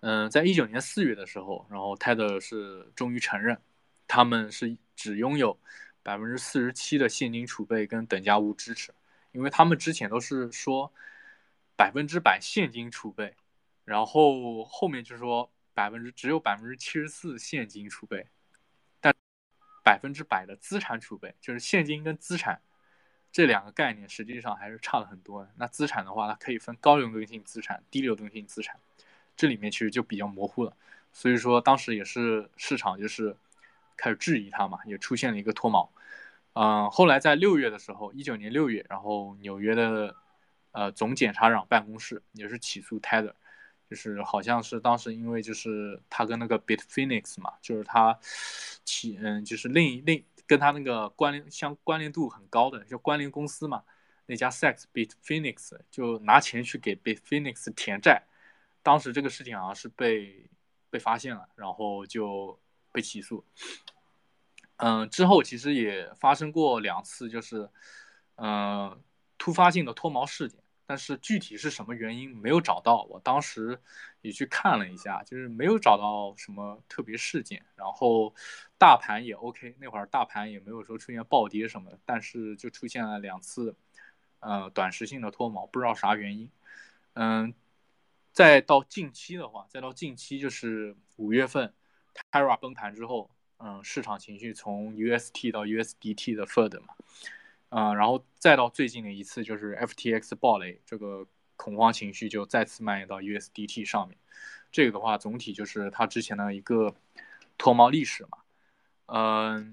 [0.00, 3.60] 嗯，在一九年四月的时候，然后泰德是终于承认，
[4.08, 5.58] 他们是只拥有
[6.02, 8.94] 百分之四十七的现金储备跟等价物支持，
[9.32, 10.90] 因为他们之前都是说
[11.76, 13.34] 百分之百现金储备，
[13.84, 18.26] 然后后面就是说百分之只有百分之七十四现金储备，
[19.00, 19.12] 但
[19.82, 22.60] 百分之百的资产储备，就是现金跟资产
[23.32, 25.50] 这两个概念实际上还是差了很多的。
[25.56, 28.78] 那资产的话，它可以分高流动性资产、低流动性资产，
[29.36, 30.76] 这里面其实就比较模糊了。
[31.12, 33.36] 所以说当时也是市场就是
[33.96, 35.88] 开始质疑它嘛，也出现了一个脱锚。
[36.54, 40.14] 嗯，后来在六月的时候，一九年六月，然后纽约的
[40.70, 43.32] 呃总检察长办公室也是起诉 Tether，
[43.88, 48.18] 就是好像是当时因为就是他跟那个 Bitfinex 嘛，就是他
[48.84, 53.82] 起嗯就是另另跟他那个关联相关联度很高的就关联公司嘛，
[54.26, 58.22] 那家 Sex Bitfinex 就拿钱去给 Bitfinex 填债，
[58.82, 60.48] 当时这个事情好像是被
[60.90, 62.58] 被发现了，然后就
[62.92, 63.44] 被起诉。
[64.76, 67.70] 嗯，之后其实也发生过两次，就是，
[68.36, 69.00] 嗯，
[69.38, 73.02] 突发性的脱毛事件，但是具体是什么原因没有找到。
[73.04, 73.78] 我当时
[74.20, 77.64] 也去看了一下，就是没有找到什么特别事件。
[77.74, 78.34] 然后
[78.78, 83.76] 大盘也 OK，那会儿大盘也没有说出现暴跌什么的，但是就出现了两次，
[84.40, 86.50] 呃，短时性的脱毛，不知道啥原因。
[87.14, 87.54] 嗯，
[88.32, 91.72] 再到近期的话，再到近期就是五月份
[92.30, 93.30] ，Terra 崩盘之后。
[93.58, 96.94] 嗯，市场情绪从 UST 到 USDT 的 FUD 嘛，
[97.76, 104.16] 嗯，然后再到最近的一次就是 FTX 暴雷，这个恐慌情绪就再次蔓延到 USDT 上面。
[104.70, 106.94] 这个的话，总体就是它之前的一个
[107.58, 108.38] 脱毛历史嘛。
[109.06, 109.72] 嗯，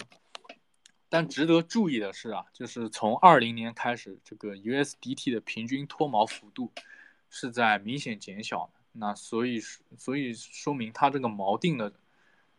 [1.09, 6.71] 但值得注意的是啊，就是从二零年开始，这个 USDT 的平均脱毛幅度
[7.29, 8.79] 是在明显减小的。
[8.93, 9.61] 那所以
[9.95, 11.93] 所以说明它这个锚定的。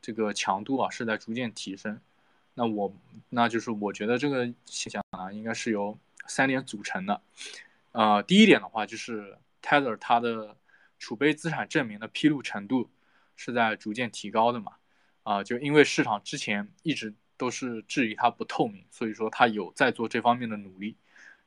[0.04, 2.00] 这个强度啊是在逐渐提升，
[2.54, 2.94] 那我
[3.30, 7.22] 那就是我觉得这个现象啊应该是由三点组成的，
[7.92, 10.56] 呃，第一点的话就是 Tether 它的
[10.98, 12.90] 储备资产证明的披露程度
[13.36, 14.72] 是在逐渐提高的嘛，
[15.22, 20.96] 啊，就因为市场之前一直都是质疑它不透明，所以说它有在做这方面的努力，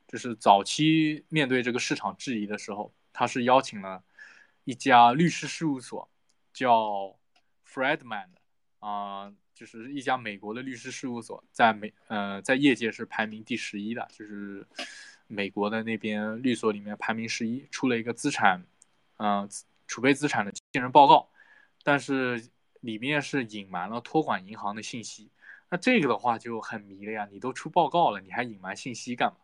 [0.07, 4.03] 就是早期面对这个市场质疑的时候，他是邀请了
[4.63, 6.09] 一家律师事务所
[6.51, 7.15] 叫
[7.67, 8.41] Fredman 的。
[8.79, 14.67] 啊，就是一家美国的律师事务所，在美呃在业界是排名第十一的，就是
[15.27, 18.63] 美国的那边律所里面排名十一，出了一个资产，
[19.17, 19.49] 嗯，
[19.87, 21.29] 储备资产的信任报告，
[21.83, 22.49] 但是
[22.81, 25.31] 里面是隐瞒了托管银行的信息，
[25.69, 29.37] 那这个的话就很迷了呀，你都出报告了，你还隐瞒信息干嘛？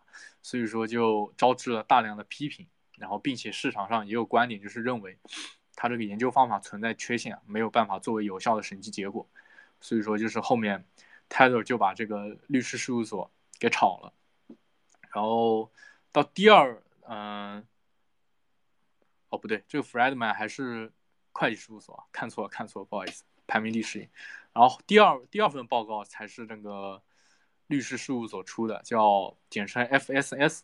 [0.43, 5.17] 所以说就招致了大量的批评，然后并且市场上也有观点，就是认为。
[5.73, 9.27] 他这个研究方法存在缺陷，没有办法作为有效的审计结果，
[9.81, 10.85] 所以说就是后面
[11.27, 13.29] Tether 就把这个律师事务所
[13.59, 14.13] 给炒了，
[15.13, 15.69] 然后
[16.13, 17.67] 到第二，嗯，
[19.29, 20.93] 哦不对，这个 Fredman 还是
[21.33, 24.07] 会计事务所，看错了看错了，不好意思，排名第十一，
[24.53, 27.01] 然后第二第二份报告才是那个
[27.67, 30.61] 律师事务所出的，叫简称 FSS，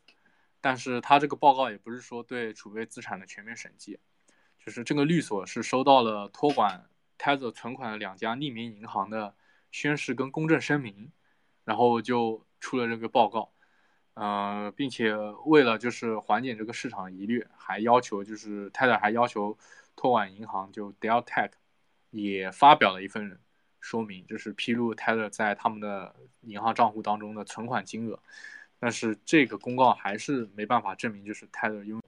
[0.62, 4.00] 但是他这个报告也不是说对储备资产的全面审计。
[4.60, 9.36] 就是这个律所是收到了托管 Tether 存款的两家匿名银行的
[9.72, 11.12] 宣誓跟公证声明，
[11.64, 13.52] 然后就出了这个报告，
[14.14, 15.16] 呃，并且
[15.46, 19.58] 为了就是缓解这个市场疑虑，还要求就是 Tether 还要求
[19.96, 21.50] 托管银行就 Delta
[22.12, 23.40] 也发表了一份
[23.80, 28.20] 说明，就是披露 Tether 在他们的银行账户当中的存款金额，
[28.80, 32.02] 但是这个公告还是没办法证明就是 Tether 拥。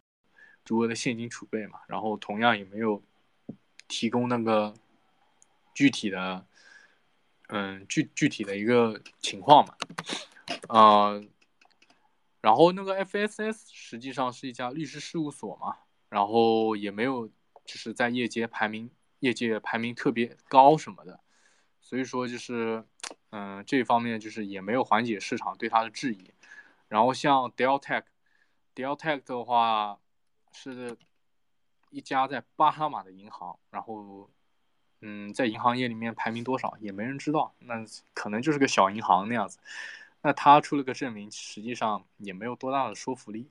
[0.66, 3.02] 足额的现金储备嘛，然后同样也没有
[3.88, 4.72] 提供那个
[5.80, 6.46] 具体的，
[7.48, 9.74] 嗯，具具体的一个情况嘛，
[10.68, 11.24] 呃，
[12.42, 15.78] 然后那个 FSS 实际上是一家律师事务所嘛，
[16.10, 17.30] 然后也没有
[17.64, 21.22] 就是在业界排名业界排名特别高什么的，
[21.80, 22.84] 所以说就是
[23.30, 26.34] 嗯这方面就是也没有缓解市场对它的质疑，
[26.90, 29.98] 然后像 Delta，Delta 的话。
[30.52, 30.98] 是
[31.92, 34.28] 一家在巴哈马的银行，然后，
[35.02, 39.60] 嗯，在银行业里面排名多少也没人知道，那可能就是个小银行那样子。
[40.22, 43.50] 那他出了个证明，实际上也没有多大的说服力。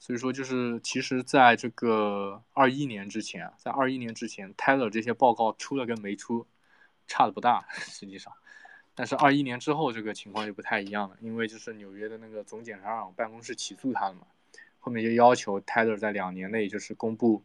[0.00, 6.44] 所以说，就是其实在这个二一年之前，在二一年之前，Taylor 这些报告出了跟没出
[7.06, 8.32] 差的不大， 实际上。
[8.96, 14.26] 但是二一年之后，这个情况就不太一样了，因为就是纽约的那个总检察长办公室起诉他了嘛。
[14.80, 17.44] 后面就要求 Taylor 在两年内就是公布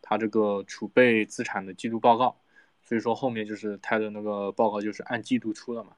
[0.00, 2.39] 他这个储备资产的季度报告，
[2.90, 5.92] 所以说后面就是他的那个报告就是按季度出的嘛。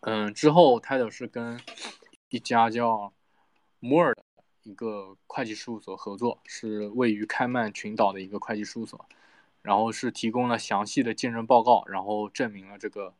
[0.00, 1.60] 嗯，之后他的是跟
[2.28, 3.12] 一家叫
[3.80, 4.22] Moore 的
[4.64, 9.06] 一个会计事务所合作，是位于开曼群岛的一个会计事务所，
[9.62, 13.14] 然后是提供了详细的见证报告，然后证明了这个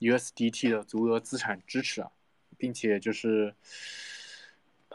[0.00, 2.04] USDT 的足额资产支持，
[2.58, 3.54] 并且就是，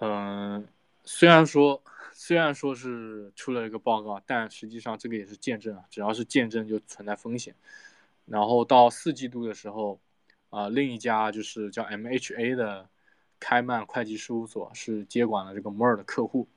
[0.01, 0.67] 嗯，
[1.05, 1.81] 虽然说
[2.31, 7.53] 虽然说是出了一个报告，但实际上这个也是见证啊，只要是见证就存在风险。
[8.25, 9.99] 然后到四季度的时候，
[10.49, 12.87] 啊，另一家就是叫 MHA 的
[13.37, 16.47] 开曼会计事务所是接管了这个摩尔的客户，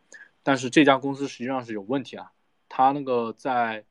[0.44, 2.30] 但是这家公司实际上是有问题啊。
[2.68, 3.84] 他那个在，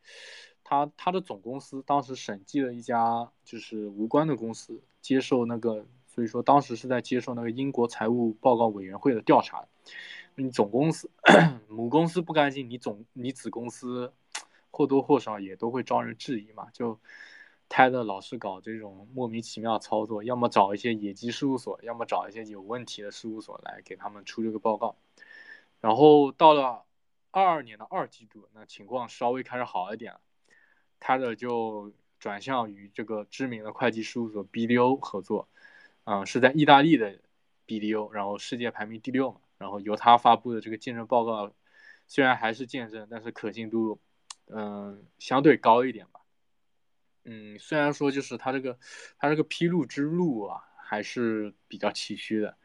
[0.64, 9.66] 他他的总公司当时审计了一家就是无关的公司接受那个，所以说当时是在接受那个英国财务报告委员会的调查。
[10.36, 11.10] 你总公司
[11.68, 14.14] 母公司不干净，你总你子公司
[14.72, 16.70] 或多或少也都会招人质疑嘛。
[16.72, 17.00] 就
[17.70, 24.96] 泰的老是搞这种莫名其妙操作，要么找一些野鸡事务所，要么找一些有问题的事务所来给他们出这个报告，
[25.82, 26.84] 然后到了。
[27.36, 30.20] 二二年的二季度，那情况稍微开始好一点了，
[31.00, 35.48] 他的就转向与这个知名的会计事务所 BDO 合作，
[36.04, 37.18] 嗯，是在意大利的
[37.66, 41.53] BDO，然后世界排名第六嘛，然后由他发布的这个见证报告，
[42.07, 43.97] 虽然还是见证，但是可信度，
[44.47, 46.20] 嗯，相对高一点吧，
[47.24, 48.78] 嗯，虽然说就是他这个
[49.18, 52.57] 他这个披露之路啊，还是比较崎岖的。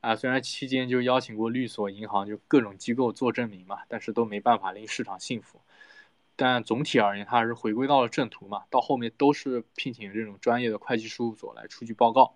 [0.00, 5.60] 啊，虽然期间就邀请过律所、银行，就各种机构做证明嘛，但是都没办法令市场信服。
[6.36, 8.64] 但总体而言，他还是回归到了正途嘛。
[8.70, 12.34] 到后面都是聘请这种专业的会计事务所来出具报告，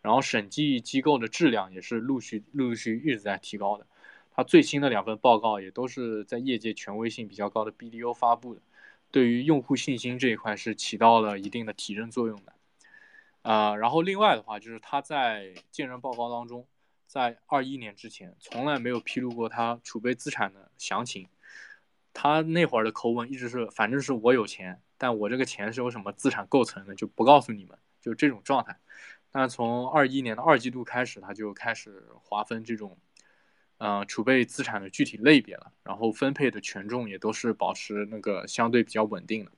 [0.00, 3.86] 然后审计机构的质量也是陆续、陆续一直在提高的。
[4.32, 8.60] 它最新的两份报告也都是在业界权威性比较高的 BDO 发布的，
[9.10, 12.52] 对于用户信心这一块是起到了一定的提振作用的。
[13.42, 16.66] 啊，然后另外的话，就是他在见证报告当中。
[17.06, 21.26] 在二一年之前，从来没有披露过他储备资产的详情。
[22.12, 28.76] 他那会儿的口吻一直是，反正是我有钱，但我这个钱是由什么资产构成的，就不告诉你们，就这种状态。
[29.38, 32.98] 那从二一年的二季度开始，它就开始划分这种，
[33.76, 39.52] 呃，储备资产的具体类别了，然后分配的权重也都是保持那个相对比较稳定的。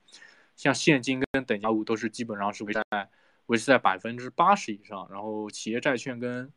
[0.55, 3.09] 像现金跟等价物都是基本上是维持在
[3.47, 6.53] 维持在百分之八十以上，然后企业债券跟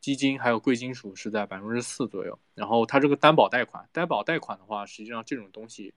[0.00, 5.94] 基金还有贵金属是在百分之四左右，然后它这个担保贷款，担保贷款的话，实际上这种东西，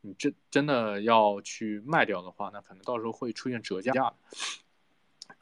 [0.00, 3.92] 你真真的要去卖掉的话，那可能到时候会出现折价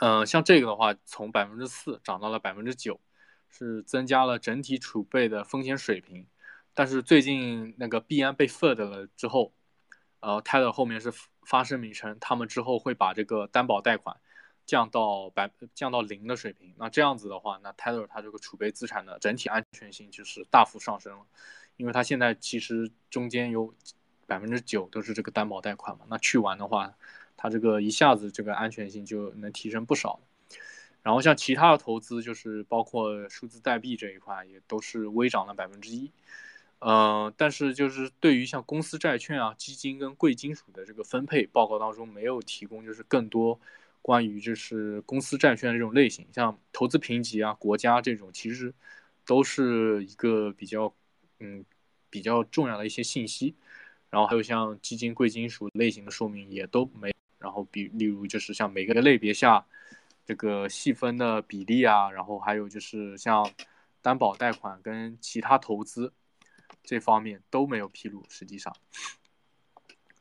[0.02, 0.22] 的。
[0.22, 3.00] 嗯，像这个的话，从百分之四涨到了百分之九，
[3.48, 6.26] 是增加了整体储备的风险水平。
[6.74, 9.52] 但是最近那个币安被 FID 了之后，
[10.20, 14.16] 呃，泰勒后面是发声明称，他们之后会把这个担保贷款。
[14.64, 21.26] 降到百降到零的水平，那这样子的话，那 Tether 它这个储备资产的整体安全性就是大幅上升了，
[21.76, 23.74] 因为它现在其实中间有
[24.24, 26.94] 百分之九都是这个担保贷款嘛，那去完的话，
[27.42, 30.20] 它这个一下子这个安全性就能提升不少。
[31.02, 36.12] 然后像其他的投资，就是包括数字代币这一块，也都是微涨了百分之一。
[36.78, 43.58] 嗯，但是就是对于像公司债券啊、基金跟贵金属的这个分配报告当中，没有提供就是更多。
[44.00, 48.72] 关于就是公司债券这种类型，像投资评级啊、国家这种，其实
[49.26, 50.94] 都是一个比较
[51.40, 51.64] 嗯
[52.08, 53.56] 比较重要的一些信息。
[54.10, 57.12] 然后还有像基金、贵金属类型的说明也都没。
[57.42, 59.66] 然后比例如就是像每个类别下
[60.24, 63.50] 这个细分的比例啊，然后还有就是像
[64.00, 66.12] 担保贷款跟其他投资
[66.82, 68.24] 这方面都没有披露。
[68.28, 68.74] 实际上，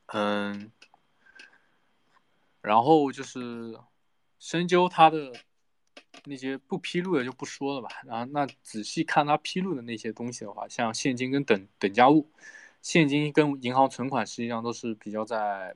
[0.07, 0.71] 嗯。
[2.61, 3.75] 然后就是
[4.37, 5.33] 深究它的
[6.25, 7.89] 那些不披露的就不说了吧。
[8.05, 12.29] 然后那仔细看它披露的那些东西的话，像现金跟等等价物，
[12.83, 15.75] 现金跟银行存款实际上都是比较在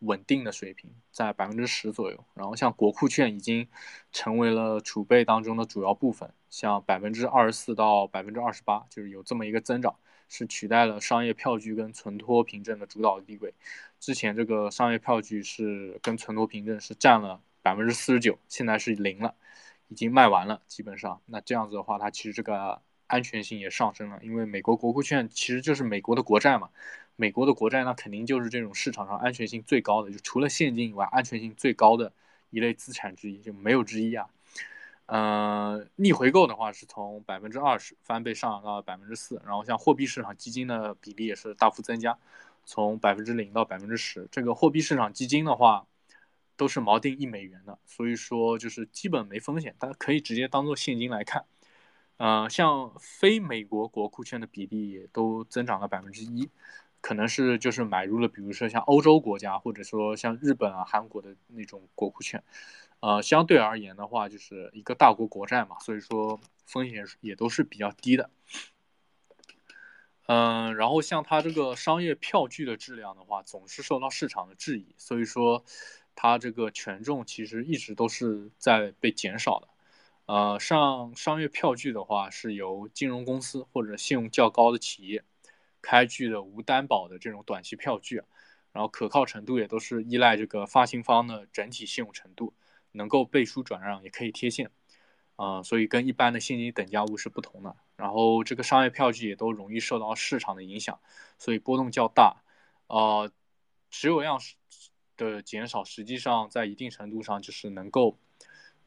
[0.00, 2.24] 稳定的水平，在百分之十左右。
[2.34, 3.68] 然后像国库券已经
[4.12, 9.96] 成为了储备当中的主要部分，像百分之二十四到百分之二十八，就是有这么一个增长。
[10.28, 13.54] 是取代了商业票据跟存托凭证的主导地位。
[14.00, 19.36] 之前这个商业票据是跟存托凭证是占了百分之四十九，现在是零了，
[19.86, 21.20] 已经卖完了，基本上。
[21.26, 26.70] 那这样子的话，它其实这个安全性也上升了，因为美国国库券其实就是美国的国债嘛。
[27.16, 32.12] 美国的国债那肯定就是这种市场上安全性最高的，就除了现金以外，安全性最高的
[32.50, 34.28] 一类资产之一，就没有之一啊。
[35.06, 42.18] 呃，逆回购的话是从百分之二十翻倍上涨到百分之四，然后像货币市场基金的比例也是大幅增加，
[42.64, 44.28] 从百分之零到百分之十。
[44.30, 45.86] 这个货币市场基金的话，
[46.56, 51.44] 都是锚定一美元的，所以说就是基本没风险，大家可以直接当做现金来看。
[52.16, 56.48] 呃，像非美国国库券的比例也都增长了百分之一，
[57.06, 62.42] 可能是就是买入了，比如说像欧洲国家，或者说像日本啊、韩国的那种国库券，
[62.98, 68.28] 呃，相对而言的话，就是一个大国国债嘛，所以说风险也都是比较低的。
[70.26, 75.64] 嗯，然后像它这个商业票据的质量的话，总是受到市场的质疑，所以说
[76.16, 79.68] 它这个权重其实一直都是在被减少的。
[80.26, 85.22] 呃，上商业票据的话，是由金融公司或者信用较高的企业
[85.86, 88.20] 开具的无担保的这种短期票据，
[88.72, 92.52] 然后可靠程度也都是依赖这个发行方的整体信用程度，
[92.90, 94.68] 能够背书转让，也可以贴现。
[95.36, 97.76] 啊，所以跟一般的现金等价物是不同的。
[97.94, 100.98] 然后这个商业票据也都容易受到市场的影响，
[101.38, 102.42] 所以波动较大。
[102.88, 103.30] 呃，
[103.92, 104.40] 持有量
[105.16, 108.18] 的减少，实际上在一定程度上就是能够，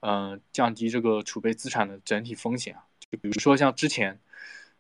[0.02, 2.84] 嗯，降低这个储备资产的整体风险啊。
[3.10, 4.20] 就比如说像之前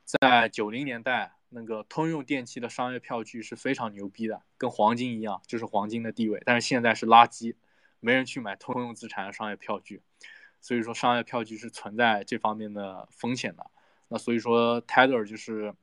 [0.03, 6.41] 在九零年代，那个通用电气的商业票据是非常牛逼的，跟黄金一样，就是黄金的地位。
[6.45, 7.55] 但是现在是垃圾，
[7.99, 10.01] 没人去买通用资产的商业票据。
[10.61, 13.65] 所以说，商业票据是存在这方面的风险的。
[14.09, 15.73] 那所以说，Tether 就是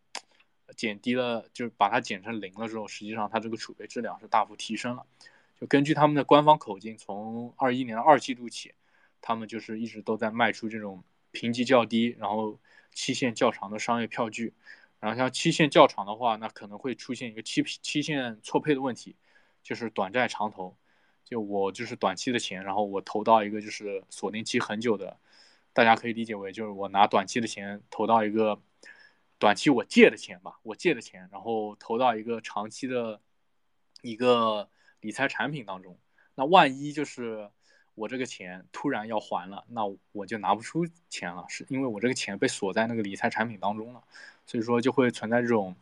[0.76, 5.06] 减低了，就是把它减成零了之后，实际上它这个储备质量是大幅提升了。
[5.58, 8.74] 就根据他们的官方口径，从二一年的二季度起，
[9.22, 12.58] 他们就是一直都在卖出这种评级较低，然后
[12.92, 14.52] 期限较长的商业票据。
[15.06, 19.14] 然后像期限较长的话，那可能会出现一个期期限错配的问题，
[19.62, 20.76] 就是短债长投。
[21.24, 25.16] 就我就是短期的钱，然后我投到一个就是锁定期很久的，
[25.72, 28.60] 大家可以理解为就是我拿短期的钱投到一个
[29.38, 33.20] 短期我借的钱吧，我借的钱，然后投到一个长期的
[34.02, 34.68] 一个
[35.00, 35.96] 理财产品当中。
[36.34, 37.50] 那万一就是
[37.96, 39.80] 我这个钱突然要还了，那
[40.12, 44.04] 我就拿不出钱了，是因为我这个钱被锁在那个理财产品当中了，
[44.46, 45.74] 所以说就会存在这种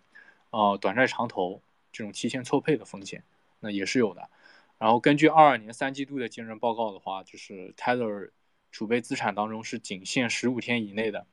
[0.50, 1.60] 呃短债长投
[1.92, 3.22] 这种期限错配的风险，
[3.60, 4.30] 那也是有的。
[4.78, 8.30] 然后根据二二年三季度的见证报告的话，就是 Tether
[8.70, 11.26] 储备资产当中是仅限十五天以内的，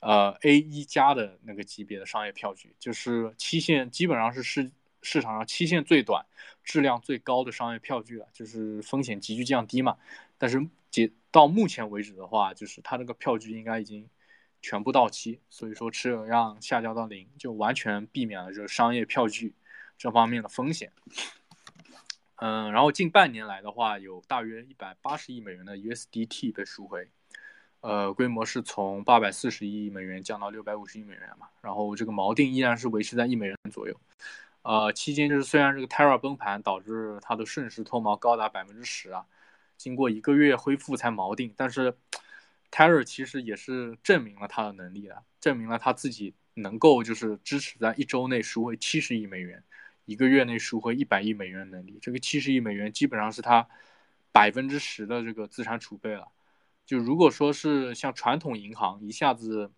[0.00, 4.70] 呃 A 一加的那个级别的商业票据，就是期限基本上是是
[5.06, 6.26] 市场上期限最短、
[6.64, 9.96] 质量最高的商业票据了，就是风险急剧降低嘛。
[10.36, 14.08] 但是截到目前为止的话，就是它这个票据应该已经
[14.60, 19.54] 全部到期，所以说持有量下降到零，就完全避免了这个商业票据
[19.96, 20.90] 这方面的风险。
[22.38, 27.08] 嗯，然后近半年来的话，有大约一百八十亿美元的 USDT 被赎回，
[27.80, 31.48] 呃，规模是从八百四十亿美元降到六百五十亿美元嘛。
[31.62, 33.98] 然后这个锚定依然是维持在一美元左右。
[34.66, 39.24] 呃，期间就是虽然这个 Terra 崩盘导致它的瞬时脱毛高达百分之十啊，
[39.76, 41.96] 经过一个月恢复才锚定，但是
[42.72, 49.62] Terra 其实也是证明了它的能力的，证明了它自己能够就是支持在一周内赎回七十亿美元。
[50.04, 53.68] 一个月内赎回一百亿美元能力，这个七十亿美元基本上是它
[54.32, 56.26] 百分之十的这个资产储备了。
[56.84, 59.70] 就如果说是像传统银行一下子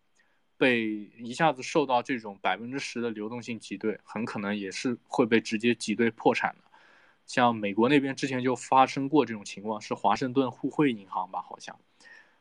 [0.59, 6.64] 被一下子受到这种百分之十的流动性挤兑，很可能也是会被直接挤兑破产的。
[7.26, 11.40] 像美国那边之前就发生过这种情况，是华盛顿互惠银行吧？
[11.40, 11.78] 好像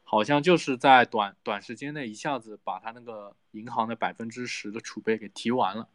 [0.04, 5.88] 好像就是在短短时间内一下子把它那个银行的百分之十的储备给提完了。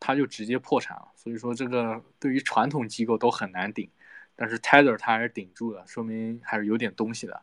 [0.00, 3.90] 它就直接破产了，所以说这个对于传统机构都很难顶，
[4.36, 7.40] 但是 Tether 它还是顶住了，说明还是有点东西的。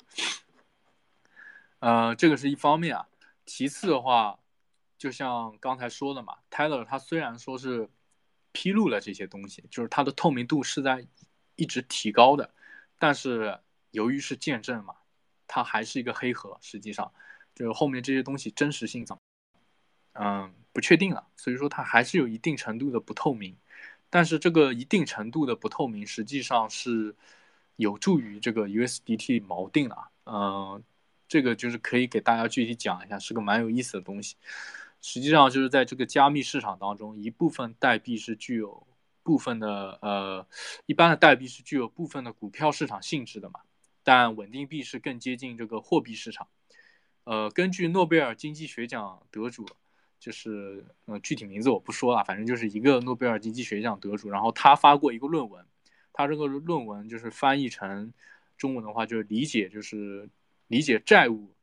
[1.80, 3.10] 呃，这个是一方面啊，
[3.46, 4.40] 其次的话，
[4.98, 7.90] 就像刚才说的嘛，Tether 它虽然说是
[8.52, 11.06] 披露了这些东西，就是它的透明度是在
[11.56, 12.54] 一直提高的，
[12.98, 13.60] 但是
[13.92, 14.96] 由于是见证嘛，
[15.48, 17.12] 它还是一个黑盒，实际上
[17.54, 19.20] 就是后面这些东西真实性上，
[20.14, 20.54] 嗯。
[20.76, 23.56] 不确定了，所以说它还是有一定程度的不透明，
[24.10, 27.16] 但是这个一定程度的不透明实际上是
[27.78, 30.84] 有助于这个 USDT 锚定的，嗯，
[31.36, 34.38] 这个就是可以给大家具体讲一下，是个蛮有意思的东西。
[35.02, 38.88] 实际上就是在这个加密市场当中，一部分代币是具有
[39.22, 40.48] 部分的呃，
[40.86, 43.60] 一般的代币是具有部分的股票市场性质的嘛，
[44.02, 46.48] 但稳定币是更接近这个货币市场。
[47.26, 49.66] 呃，根据诺贝尔经济学奖得主。
[50.18, 55.64] 就是，呃，具体名字我不说了，反正就是一个诺贝尔经济学奖得主，然后他发过一个论文，
[56.14, 58.12] 他这个论文就是翻译成
[58.58, 60.28] 中文的话，就是理解，就是
[60.68, 61.54] 理解债务，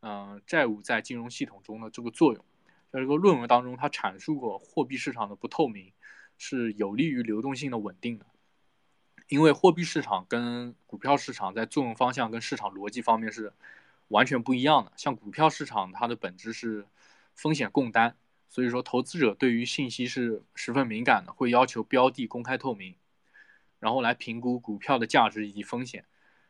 [0.00, 2.44] 嗯，债务在金融系统中的这个作用。
[2.90, 5.92] 在这个论文当中，他阐述过货币市场的不透明
[6.38, 8.26] 是有利于流动性的稳定的，
[9.28, 13.52] 因为货币市场跟股票市场在作用方向跟市场逻辑方面是
[14.08, 14.92] 完全不一样的。
[14.96, 16.86] 像股票市场，它的本质是
[17.34, 18.14] 风险共担，
[18.48, 22.94] 所以说投资者对于信息是十分敏感的，会要求标的公开透明，
[23.80, 26.04] 然后来评估股票的价值以及风险，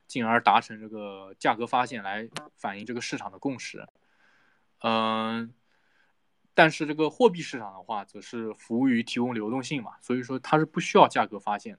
[0.06, 3.86] 进而达成这个价格发现来反映这个市场的共识。
[4.80, 5.52] 嗯，
[6.54, 11.78] 但是这个货币市场的话，则是服务于提供流动性嘛，所以说它是不需要价格发现的。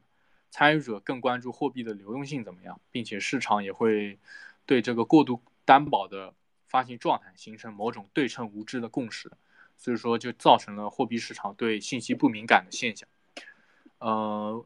[0.51, 4.17] 参与者更关注货币的流动性怎么样，并且市场也会
[4.65, 6.33] 对这个过度担保的
[6.65, 9.29] 发行状态形成某种对称无知的共识，
[9.75, 13.07] 所以说就造成了货币市场对信息不敏感的现象。
[13.99, 14.65] 呃，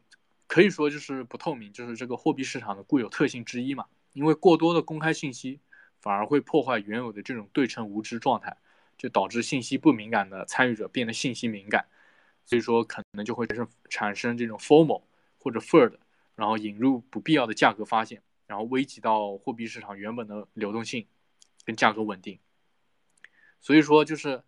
[0.49, 3.85] 可以说就是不透明，就是这个货币市场的固有特性之一嘛。
[4.11, 5.61] 因为过多的公开信息
[6.01, 8.57] 反而会破坏原有的这种对称无知状态，
[8.97, 11.85] 就导致信息不敏感的参与者变得信息敏感，
[12.45, 15.03] 所以说可能就会产生产生这种 formal。
[15.41, 15.93] 或者 FIRD，
[16.35, 21.07] 然后引入不必要的价格发现，然后危及到货币市场原本的流动性
[21.63, 22.37] 跟价格稳定。
[23.61, 24.43] 所以说，就是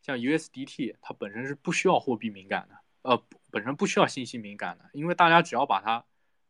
[0.00, 6.04] 像 USDT，它本身是不需要货币敏感的，呃，本身不需要信息敏感的，因为大家只要把它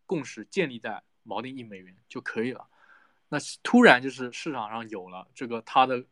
[0.07, 2.67] 共识建立在锚定一美元就可以了。
[3.29, 6.03] 那突然就是市场上有了这个它的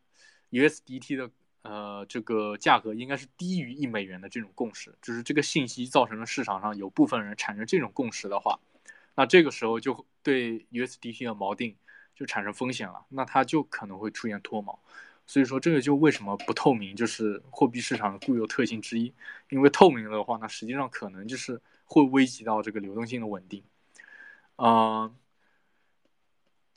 [0.50, 1.30] USDT 的。
[1.62, 8.58] 呃，这个价格应该是低于一美元的这种共识，就是这个信息造成了市场上有部分人产生这种共识的话，
[9.14, 11.76] 那这个时候就对 USDT 的锚定
[12.14, 14.78] 就产生风险了，那它就可能会出现脱锚。
[15.30, 19.14] 所以说这个就为什么不透明，就是货币市场的固有特性之一。
[19.48, 23.62] 因为透明的话，那实际上可能就是会危及到这个流动性的稳定。
[24.56, 25.14] 嗯。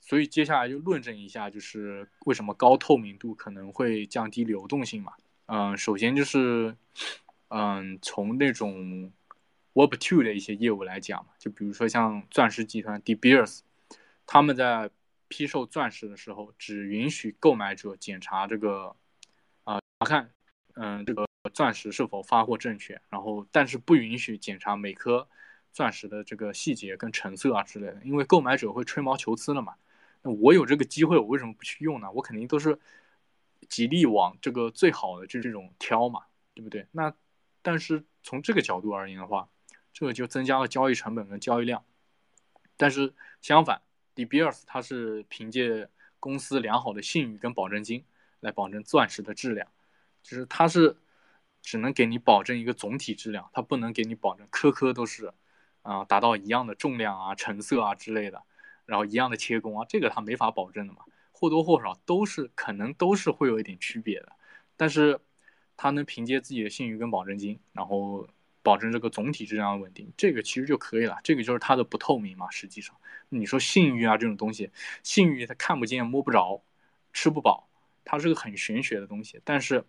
[0.00, 5.14] 所以接下来就论证一下，就是为什么高透明度可能会降低流动性嘛？
[5.46, 6.76] 嗯，首先就是，
[7.48, 9.10] 嗯，从那种
[9.72, 13.62] Web Two 的一些业务来讲嘛，就比如说像钻石集团 De Beers，
[14.26, 14.90] 他们在
[15.28, 18.94] 批售钻石的时候，只允许购买者检查这个，
[19.64, 20.30] 啊，查看，
[20.74, 25.28] 嗯，这个钻石是否发货正确，然后但是不允许检查每颗
[25.72, 29.74] 钻石的这个细节跟成色啊之类的，因为购买者会吹毛求疵了嘛。
[30.22, 32.10] 那我有这个机会，我为什么不去用呢？
[32.12, 32.78] 我肯定都是
[33.68, 36.22] 极力往这个最好的就这种挑嘛，
[36.54, 36.86] 对不对？
[36.92, 37.12] 那
[37.60, 39.48] 但是从这个角度而言的话，
[39.92, 41.84] 这个就增加了交易成本跟交易量。
[42.76, 43.82] 但是相反
[44.14, 45.88] ，De Beers 它是凭借
[46.18, 48.04] 公司良好的信誉跟保证金
[48.40, 49.68] 来保证钻石的质量，
[50.22, 50.96] 就是它是
[51.62, 55.32] 只能给你保证一个总体质量，它不能给你保证颗颗都是
[55.82, 58.42] 啊达到一样的重量啊、成色啊之类的。
[58.86, 64.32] 然后一样的切工啊，这个它没法保证的嘛，或多或少都是可能都是会有一点区别的，
[64.76, 65.18] 但是
[65.74, 68.28] 它能凭借自己的信誉跟保证金，然后
[68.64, 71.20] 保证这个总体质量的稳定，这个其实就可以了。
[71.22, 72.50] 这个就是它的不透明嘛。
[72.50, 72.96] 实际上，
[73.28, 74.70] 你说信誉啊这种东西，
[75.02, 76.64] 信誉它看不见摸不着，
[77.12, 77.68] 吃不饱，
[78.04, 79.40] 它是个很玄学的东西。
[79.44, 79.84] 但是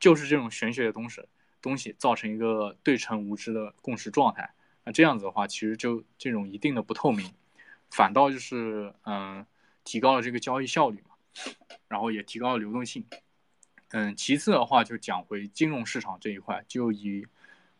[0.00, 1.22] 就是这种玄学的东西，
[1.60, 4.54] 东西造成一个对称无知的共识状态，
[4.84, 7.30] 那这样子的话，其实就这种一定的不透明。
[7.90, 9.46] 反倒就是嗯，
[9.84, 11.14] 提高了这个交易效率嘛，
[11.88, 13.04] 然后也提高了流动性。
[13.90, 17.26] 嗯，其次的话就讲回金融市场这一块，就以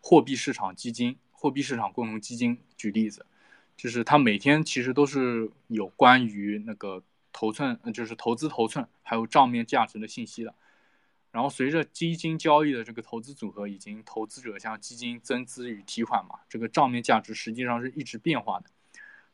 [0.00, 3.26] 货币市场基金、货币市场共同基金举例子，
[3.76, 10.54] 就是它每天其实都是有关于那个头寸，就是投资头寸还有账面价值的信息的。
[11.30, 18.66] 然后随着基金交易的这个投资组合，以及投资者向基金增资与提款嘛，这个账面价值实际上是一直变化的。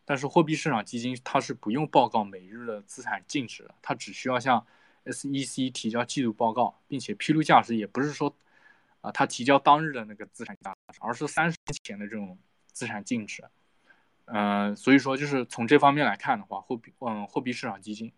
[0.05, 4.67] 但是货币市场基金它是不用报告每日的资产净值的，它只需要向
[5.05, 8.37] SEC 提交季度报告，并且披露价值也不是说，
[9.05, 12.39] 啊，它提交当日的那个资产价值，而是三十年前的这种
[12.73, 13.45] 资产净值。
[14.25, 18.11] 嗯，所以说就是从这方面来看的话，货币嗯货币市场基金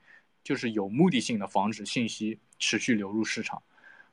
[0.45, 3.63] 就是有目的性的防止信息持续流入市场。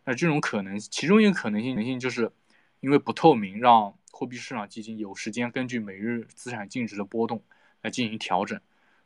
[0.03, 2.31] 那这种可能，其中一个可能性，可能性就是
[2.79, 7.43] 因为不透明，让货币市场基金有时间根据每日资产净值的波动。
[7.83, 8.61] 来进行调整，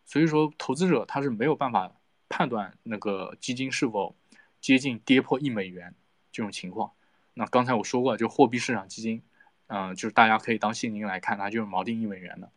[0.05, 1.91] 所以说投资者他是没有办法
[2.29, 4.15] 判断那个基金是否
[4.61, 5.95] 接近跌破一美元
[6.31, 6.91] 这种情况。
[7.37, 9.21] 那刚才我说过，就货币市场基金，
[9.67, 12.51] 嗯，就是大家可以当现金来看，它就是锚定一美元的。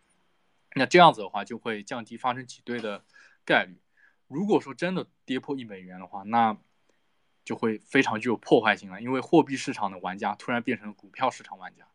[0.74, 3.04] 那这样子的话，就会降低发生挤兑的
[3.44, 3.78] 概率。
[4.26, 6.56] 如果说真的跌破一美元的话，那
[7.44, 11.86] 就会非常具有破坏性了，因为货币市场的玩家突然变成了股票市场玩家，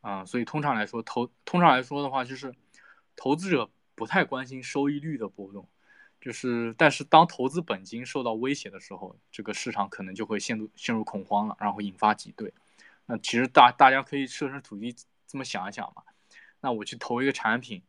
[0.00, 2.54] 啊，所以通常来说，投通常来说的话就是。
[3.16, 5.68] 投资者不太关心收益率的波动，
[6.20, 12.52] 就是但是当投资本金受到威胁的时候，这个市场可能就会陷入陷入恐慌了，然后引发挤兑。
[13.06, 14.94] 那其实大大家可以设身处地
[15.26, 16.02] 这么想一想嘛。
[16.60, 17.82] 那我去投一个产品，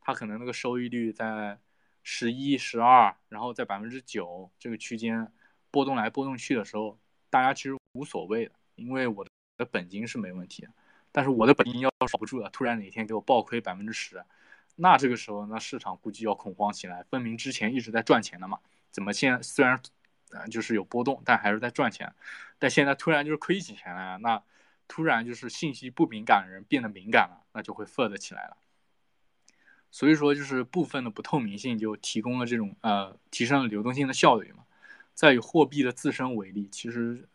[0.00, 1.58] 它可能那个收益率在
[2.02, 5.30] 十一、十二，然后在百分之九这个区间
[5.70, 6.98] 波动来波动去的时候，
[7.30, 9.24] 大家其实无所谓的，因为我
[9.56, 10.68] 的本金是没问题的。
[11.12, 14.22] 但是我的本金要守不住了，突然哪天给我暴亏百分之十，
[14.76, 17.02] 那这个时候那市场估计要恐慌起来。
[17.04, 18.58] 分明之前一直在赚钱的嘛，
[18.90, 19.80] 怎么现在虽然
[20.30, 22.12] 呃就是有波动，但还是在赚钱，
[22.58, 24.42] 但现在突然就是亏起钱来，那
[24.86, 28.56] 突然就是信息不敏感的人变得敏感了，那就会 f 的起来了。
[29.90, 34.64] 所以说就是部分的不透明性就提供了这种呃提升了流动性的效率嘛。
[35.14, 37.26] 再以货币的自身为例，其实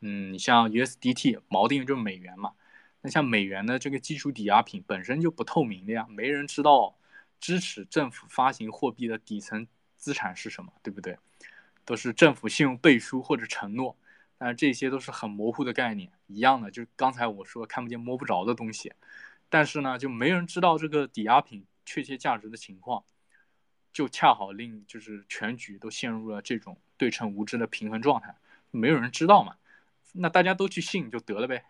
[0.00, 2.52] 嗯像 USDT 锚定就是美元嘛。
[3.00, 6.96] 那像美元的这个基础抵押品本身就不透明的呀，没人知道
[7.40, 11.16] 支持政府发行货币的底层资产是什么，对不对？
[11.84, 13.96] 都是政府信用背书或者承诺，
[14.36, 18.92] 但这些都是很模糊的概念，一样的，就是刚才我说看不见摸不着的东西。
[19.48, 23.04] 但是呢，就没人知道这个抵押品确切价值的情况，
[23.92, 28.34] 就恰好令就是全局都陷入了这种对称无知的平衡状态，
[28.70, 29.56] 没有人知道嘛，
[30.12, 31.64] 那大家都去信就得了呗。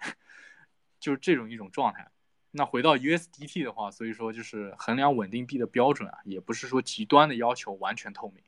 [1.01, 2.11] 就是这种一种状态。
[2.51, 8.43] 那回到 USDT 的话，所以说就是衡量稳定币的标准啊，也不是说极端的要求完全透明，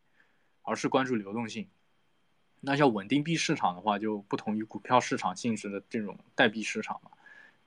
[0.63, 1.69] 而是关注流动性。
[2.63, 7.11] 那像稳定币市场的话，就不同于股票市场性质的这种代币市场嘛，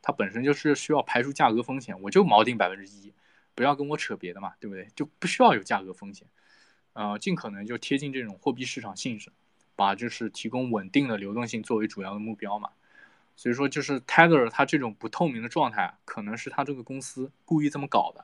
[0.01, 3.13] 它本身就是需要排除价格风险，我就锚定百分之一，
[3.53, 4.87] 不要跟我扯别的嘛，对不对？
[4.95, 6.27] 就不需要有价格风险，
[6.93, 9.31] 呃，尽可能就贴近这种货币市场性质，
[9.75, 12.71] 把就是提供稳定的流动性作为主要的目标嘛。
[13.35, 18.23] 所以说，就是 Tether 它这种不透明的状态，可能是它这个公司故意这么搞的，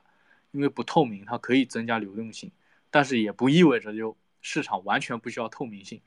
[0.52, 2.52] 因为不透明，它可以增加流动性，
[2.92, 6.02] 但是也不意味着就市场完全不需要透明性，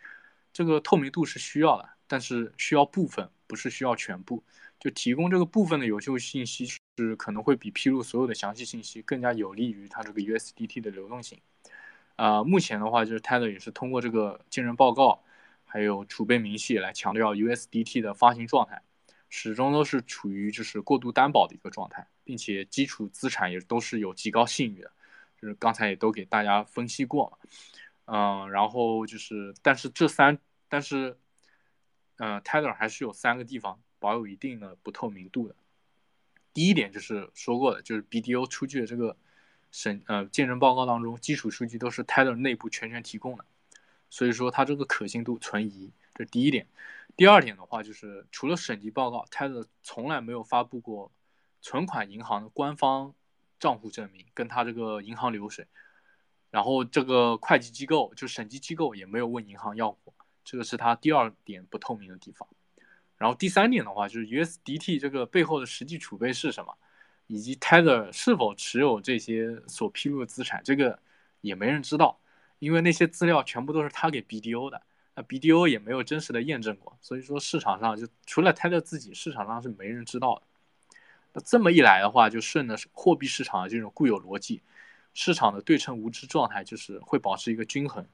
[0.53, 4.42] 这个透明度是需要的，但是需要部分，不是需要全部，
[4.78, 11.40] 就提供这个部分的有效信息是可能会比披露所有的详细信息更加有利于它这个 USDT 的流动性。
[12.16, 15.24] 啊，目前的话，就是 Tether 也是通过这个金人报告，
[15.64, 18.80] 还有储备明细来强调 USDT 的发行状态。
[19.35, 24.93] 始终都是处于就是过度担保的一个状态，并且基础资产也都是有极高信誉的，
[25.41, 27.49] 就是刚才也都给大家分析过了，
[28.05, 31.16] 嗯，然后就是，但是这三，但是，
[32.18, 35.57] 嗯，Tether 还是有三个地方保有一定的不透明度的。
[36.53, 39.16] 第一点就是说过的，就是 BDO 出具的这个
[39.70, 43.47] 审呃鉴证报告当中，基础数据都是 Tether 内部全权提供的，
[44.11, 46.66] 所以说它这个可信度存疑，这是第一点。
[47.16, 51.12] 第二点的话，就是除了审计报告，Tether 从来没有发布过
[51.60, 53.14] 存款银行的官方
[53.60, 55.66] 账户证明，跟他这个银行流水。
[56.50, 60.12] 然后这个会计机构就审计机构也没有问银行要过，
[60.44, 62.48] 这个是他第二点不透明的地方。
[63.16, 66.76] 然后第三点的话，就是 USDT 这个背后的实际储备是什么，
[67.26, 70.98] 以及 Tether 是否持有这些所披露的资产，这个
[71.40, 72.18] 也没人知道，
[72.58, 74.82] 因为那些资料全部都是他给 BDO 的。
[75.14, 80.42] 那 BDO 也没有真实的验证过，所以说市场上就除了 Tether 自己，市场上是没人知道的。
[81.34, 84.62] 那这么一来的话，就顺着货币市场的这种固有逻辑，
[85.12, 88.06] 市场的对称无知状态就是会保持一个均衡，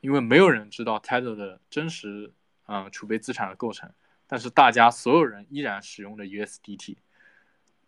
[0.00, 2.32] 因为没有人知道 Tether 的真实
[2.66, 3.88] 嗯储备资产的构成，
[4.26, 6.96] 但是大家所有人依然使用的 USDT，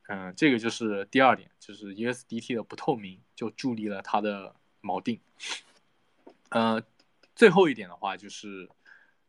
[0.06, 5.18] 嗯，这个就是第二点，就是 USDT 的不透明就助力了它的锚定，
[6.50, 6.80] 呃。
[7.36, 8.68] 最后一点的话，就是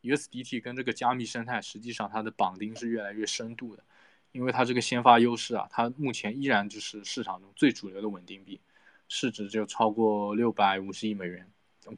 [0.01, 3.83] USDT 跟这个加密生态，实际上它的绑定是越来越深度的，
[4.31, 8.61] 因为它这个先发优势啊，它目前依然就是市场中最主流的稳定币，
[9.09, 11.45] 市值就超过六百五十亿美元，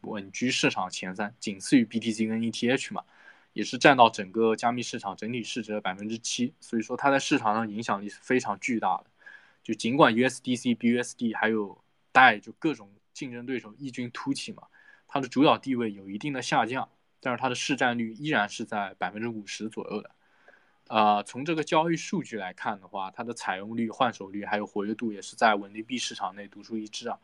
[0.01, 3.03] 稳居市场前三，仅次于 BTC 跟 ETH 嘛，
[3.53, 9.05] 也是占到整个加密市场整体市值的百分之七，所以说它在市场上影响力是非常巨大的。
[9.61, 11.79] 就尽管 USDC、BUSD 还有
[12.11, 14.63] DAI 就各种竞争对手异军突起嘛。
[15.09, 16.87] 它的主导地位有一定的下降，
[17.19, 20.11] 但是它的市占率依然是在百分之五十左右的。
[20.87, 27.19] 呃，从这个交易数据来看的话，它的采用率、换手率还有活跃度也是在稳定币市场内独树一帜啊。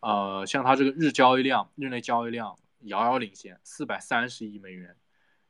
[0.00, 4.94] 呃，像它这个日交易量、日内交易量遥遥领先，四百三十亿美元，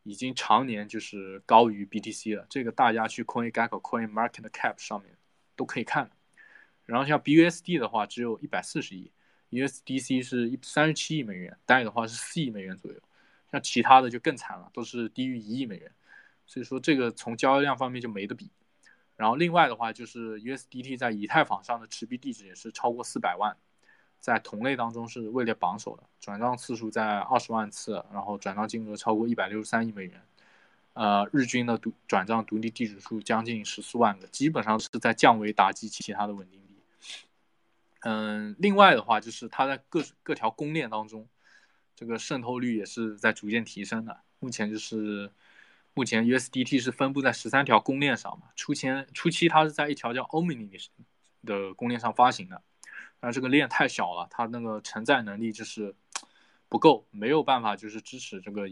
[0.04, 2.46] 已经常年就是高于 BTC 了。
[2.48, 5.16] 这个大家去 CoinGecko、CoinMarketCap 上面
[5.56, 6.10] 都可以看。
[6.86, 9.10] 然后像 BUSD 的话，只有一百四十亿。
[9.54, 12.98] USDC 是一三十七亿美元，单的话是四亿美元左右，
[13.50, 15.90] 像其他的就更惨了，都是低于一亿美元，
[16.46, 18.50] 所以说这个从交易量方面就没得比。
[19.16, 23.56] 然后另外的话就是 USDT 在以太坊上的持币地址也是超过四百万，
[24.18, 30.20] 在同类当中是位列榜首的，转账次数在二十万次，然后转账金额超过一百六十三亿美元，
[30.94, 36.74] 呃，日均的独转账独立地址数将近十四万个，基本上是在降维打击其他的稳定币。
[38.06, 41.26] 嗯，另外的话就是它在各各条公链当中，
[41.96, 44.20] 这个渗透率也是在逐渐提升的。
[44.40, 45.32] 目前就是，
[45.94, 50.68] 目前 USDT 是分布在十三条公链上嘛，初前初期它是在一条叫 Omni
[51.46, 52.60] 的公链上发行的，
[53.20, 55.94] 但这个链太小了，它那个承载能力就是
[56.68, 58.62] 不够，没有办法就是支持这个